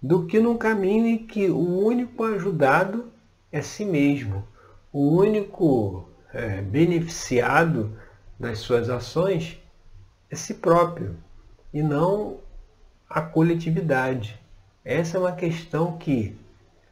do 0.00 0.26
que 0.26 0.38
num 0.38 0.56
caminho 0.56 1.06
em 1.06 1.26
que 1.26 1.48
o 1.48 1.84
único 1.84 2.22
ajudado 2.22 3.10
é 3.50 3.62
si 3.62 3.84
mesmo, 3.84 4.44
o 4.92 5.16
único 5.16 6.08
é, 6.32 6.60
beneficiado 6.62 7.96
das 8.38 8.58
suas 8.58 8.88
ações 8.88 9.58
é 10.30 10.36
si 10.36 10.54
próprio 10.54 11.16
e 11.72 11.82
não 11.82 12.38
a 13.08 13.20
coletividade. 13.20 14.38
Essa 14.84 15.16
é 15.16 15.20
uma 15.20 15.32
questão 15.32 15.98
que, 15.98 16.36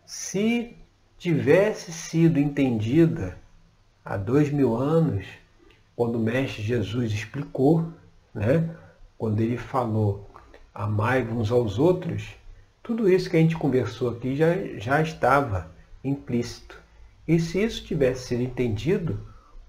se 0.05 0.77
tivesse 1.19 1.93
sido 1.93 2.39
entendida 2.39 3.39
há 4.05 4.17
dois 4.17 4.51
mil 4.51 4.77
anos, 4.77 5.27
quando 5.95 6.17
o 6.17 6.23
Mestre 6.23 6.63
Jesus 6.63 7.13
explicou, 7.13 7.91
né? 8.35 8.69
quando 9.17 9.41
ele 9.41 9.57
falou 9.57 10.29
amai 10.77 11.27
uns 11.27 11.51
aos 11.51 11.79
outros, 11.79 12.35
tudo 12.83 13.11
isso 13.11 13.31
que 13.31 13.37
a 13.37 13.41
gente 13.41 13.57
conversou 13.57 14.11
aqui 14.11 14.37
já, 14.37 14.55
já 14.77 15.01
estava 15.01 15.71
implícito. 16.05 16.79
E 17.27 17.41
se 17.41 17.63
isso 17.63 17.85
tivesse 17.85 18.29
sido 18.29 18.43
entendido, 18.43 19.27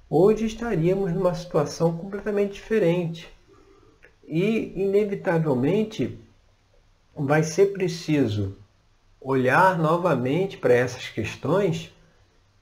hoje 0.09 0.45
estaríamos 0.45 1.11
numa 1.13 1.33
situação 1.33 1.97
completamente 1.97 2.53
diferente. 2.53 3.27
E, 4.27 4.73
inevitavelmente, 4.75 6.19
vai 7.15 7.43
ser 7.43 7.73
preciso 7.73 8.57
olhar 9.19 9.77
novamente 9.77 10.57
para 10.57 10.73
essas 10.73 11.09
questões 11.09 11.91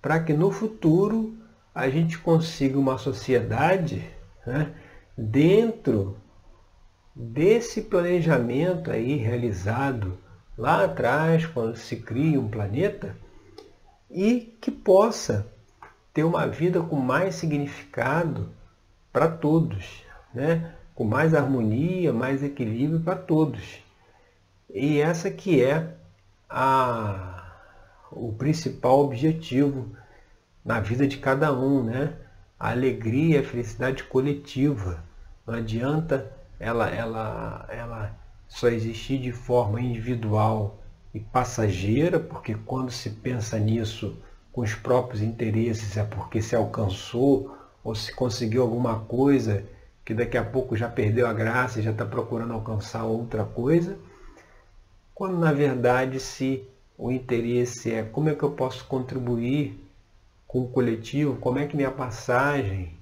para 0.01 0.19
que 0.19 0.33
no 0.33 0.51
futuro 0.51 1.35
a 1.73 1.89
gente 1.89 2.17
consiga 2.17 2.79
uma 2.79 2.97
sociedade 2.97 4.07
né, 4.45 4.73
dentro 5.17 6.15
desse 7.13 7.81
planejamento 7.81 8.91
aí 8.91 9.15
realizado 9.15 10.17
lá 10.57 10.85
atrás, 10.85 11.45
quando 11.45 11.75
se 11.75 11.97
cria 11.97 12.39
um 12.39 12.47
planeta, 12.47 13.15
e 14.15 14.55
que 14.61 14.71
possa 14.71 15.45
ter 16.13 16.23
uma 16.23 16.47
vida 16.47 16.81
com 16.81 16.95
mais 16.95 17.35
significado 17.35 18.49
para 19.11 19.27
todos, 19.27 20.05
né? 20.33 20.73
com 20.95 21.03
mais 21.03 21.33
harmonia, 21.33 22.13
mais 22.13 22.41
equilíbrio 22.41 23.01
para 23.01 23.17
todos. 23.17 23.77
E 24.73 25.01
essa 25.01 25.29
que 25.29 25.61
é 25.61 25.97
a, 26.49 27.51
o 28.09 28.31
principal 28.31 29.01
objetivo 29.01 29.93
na 30.63 30.79
vida 30.79 31.05
de 31.05 31.17
cada 31.17 31.51
um, 31.51 31.83
né? 31.83 32.13
A 32.57 32.71
alegria, 32.71 33.41
a 33.41 33.43
felicidade 33.43 34.05
coletiva. 34.05 35.03
Não 35.45 35.55
adianta 35.55 36.31
ela, 36.57 36.89
ela, 36.89 37.65
ela 37.69 38.17
só 38.47 38.69
existir 38.69 39.19
de 39.19 39.33
forma 39.33 39.81
individual 39.81 40.79
e 41.15 41.19
passageira, 41.21 42.19
porque 42.19 42.53
quando 42.65 42.91
se 42.91 43.09
pensa 43.09 43.57
nisso 43.57 44.17
com 44.51 44.59
os 44.59 44.75
próprios 44.75 45.21
interesses 45.21 45.95
é 45.95 46.03
porque 46.03 46.41
se 46.41 46.53
alcançou 46.53 47.57
ou 47.81 47.95
se 47.95 48.13
conseguiu 48.13 48.61
alguma 48.61 48.99
coisa 48.99 49.63
que 50.03 50.13
daqui 50.13 50.37
a 50.37 50.43
pouco 50.43 50.75
já 50.75 50.89
perdeu 50.89 51.25
a 51.25 51.31
graça 51.31 51.79
e 51.79 51.83
já 51.83 51.91
está 51.91 52.05
procurando 52.05 52.51
alcançar 52.51 53.05
outra 53.05 53.45
coisa, 53.45 53.97
quando 55.13 55.39
na 55.39 55.53
verdade 55.53 56.19
se 56.19 56.67
o 56.97 57.09
interesse 57.09 57.93
é 57.93 58.03
como 58.03 58.27
é 58.27 58.35
que 58.35 58.43
eu 58.43 58.51
posso 58.51 58.83
contribuir 58.83 59.81
com 60.45 60.63
o 60.63 60.67
coletivo, 60.67 61.37
como 61.37 61.59
é 61.59 61.65
que 61.65 61.77
minha 61.77 61.91
passagem 61.91 62.93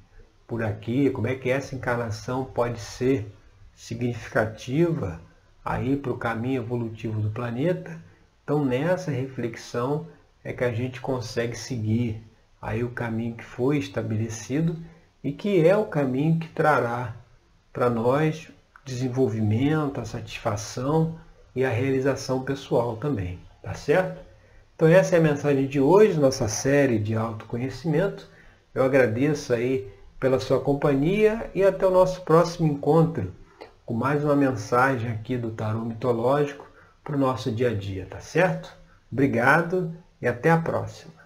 por 0.47 0.61
aqui, 0.61 1.09
como 1.09 1.25
é 1.25 1.33
que 1.33 1.49
essa 1.49 1.73
encarnação 1.73 2.45
pode 2.45 2.79
ser 2.79 3.25
significativa 3.73 5.19
aí 5.63 5.95
para 5.95 6.11
o 6.11 6.17
caminho 6.17 6.61
evolutivo 6.61 7.21
do 7.21 7.29
planeta. 7.29 7.99
Então 8.43 8.63
nessa 8.63 9.11
reflexão 9.11 10.07
é 10.43 10.51
que 10.51 10.63
a 10.63 10.71
gente 10.71 10.99
consegue 10.99 11.57
seguir 11.57 12.21
aí 12.61 12.83
o 12.83 12.89
caminho 12.89 13.35
que 13.35 13.43
foi 13.43 13.77
estabelecido 13.77 14.75
e 15.23 15.31
que 15.31 15.65
é 15.65 15.75
o 15.75 15.85
caminho 15.85 16.39
que 16.39 16.49
trará 16.49 17.15
para 17.71 17.89
nós 17.89 18.49
desenvolvimento, 18.85 20.01
a 20.01 20.05
satisfação 20.05 21.17
e 21.55 21.63
a 21.63 21.69
realização 21.69 22.43
pessoal 22.43 22.97
também, 22.97 23.39
tá 23.61 23.73
certo? 23.73 24.21
Então 24.75 24.87
essa 24.87 25.15
é 25.15 25.19
a 25.19 25.21
mensagem 25.21 25.67
de 25.67 25.79
hoje, 25.79 26.19
nossa 26.19 26.47
série 26.47 26.99
de 26.99 27.15
autoconhecimento. 27.15 28.27
Eu 28.75 28.83
agradeço 28.83 29.53
aí 29.53 29.87
pela 30.19 30.39
sua 30.39 30.59
companhia 30.59 31.49
e 31.55 31.63
até 31.63 31.85
o 31.85 31.91
nosso 31.91 32.21
próximo 32.21 32.67
encontro 32.67 33.31
com 33.93 33.97
mais 33.97 34.23
uma 34.23 34.35
mensagem 34.35 35.11
aqui 35.11 35.37
do 35.37 35.51
tarô 35.51 35.85
mitológico 35.85 36.67
para 37.03 37.15
o 37.15 37.19
nosso 37.19 37.51
dia 37.51 37.69
a 37.69 37.75
dia, 37.75 38.07
tá 38.09 38.19
certo? 38.19 38.75
Obrigado 39.11 39.95
e 40.19 40.27
até 40.27 40.49
a 40.49 40.57
próxima. 40.57 41.22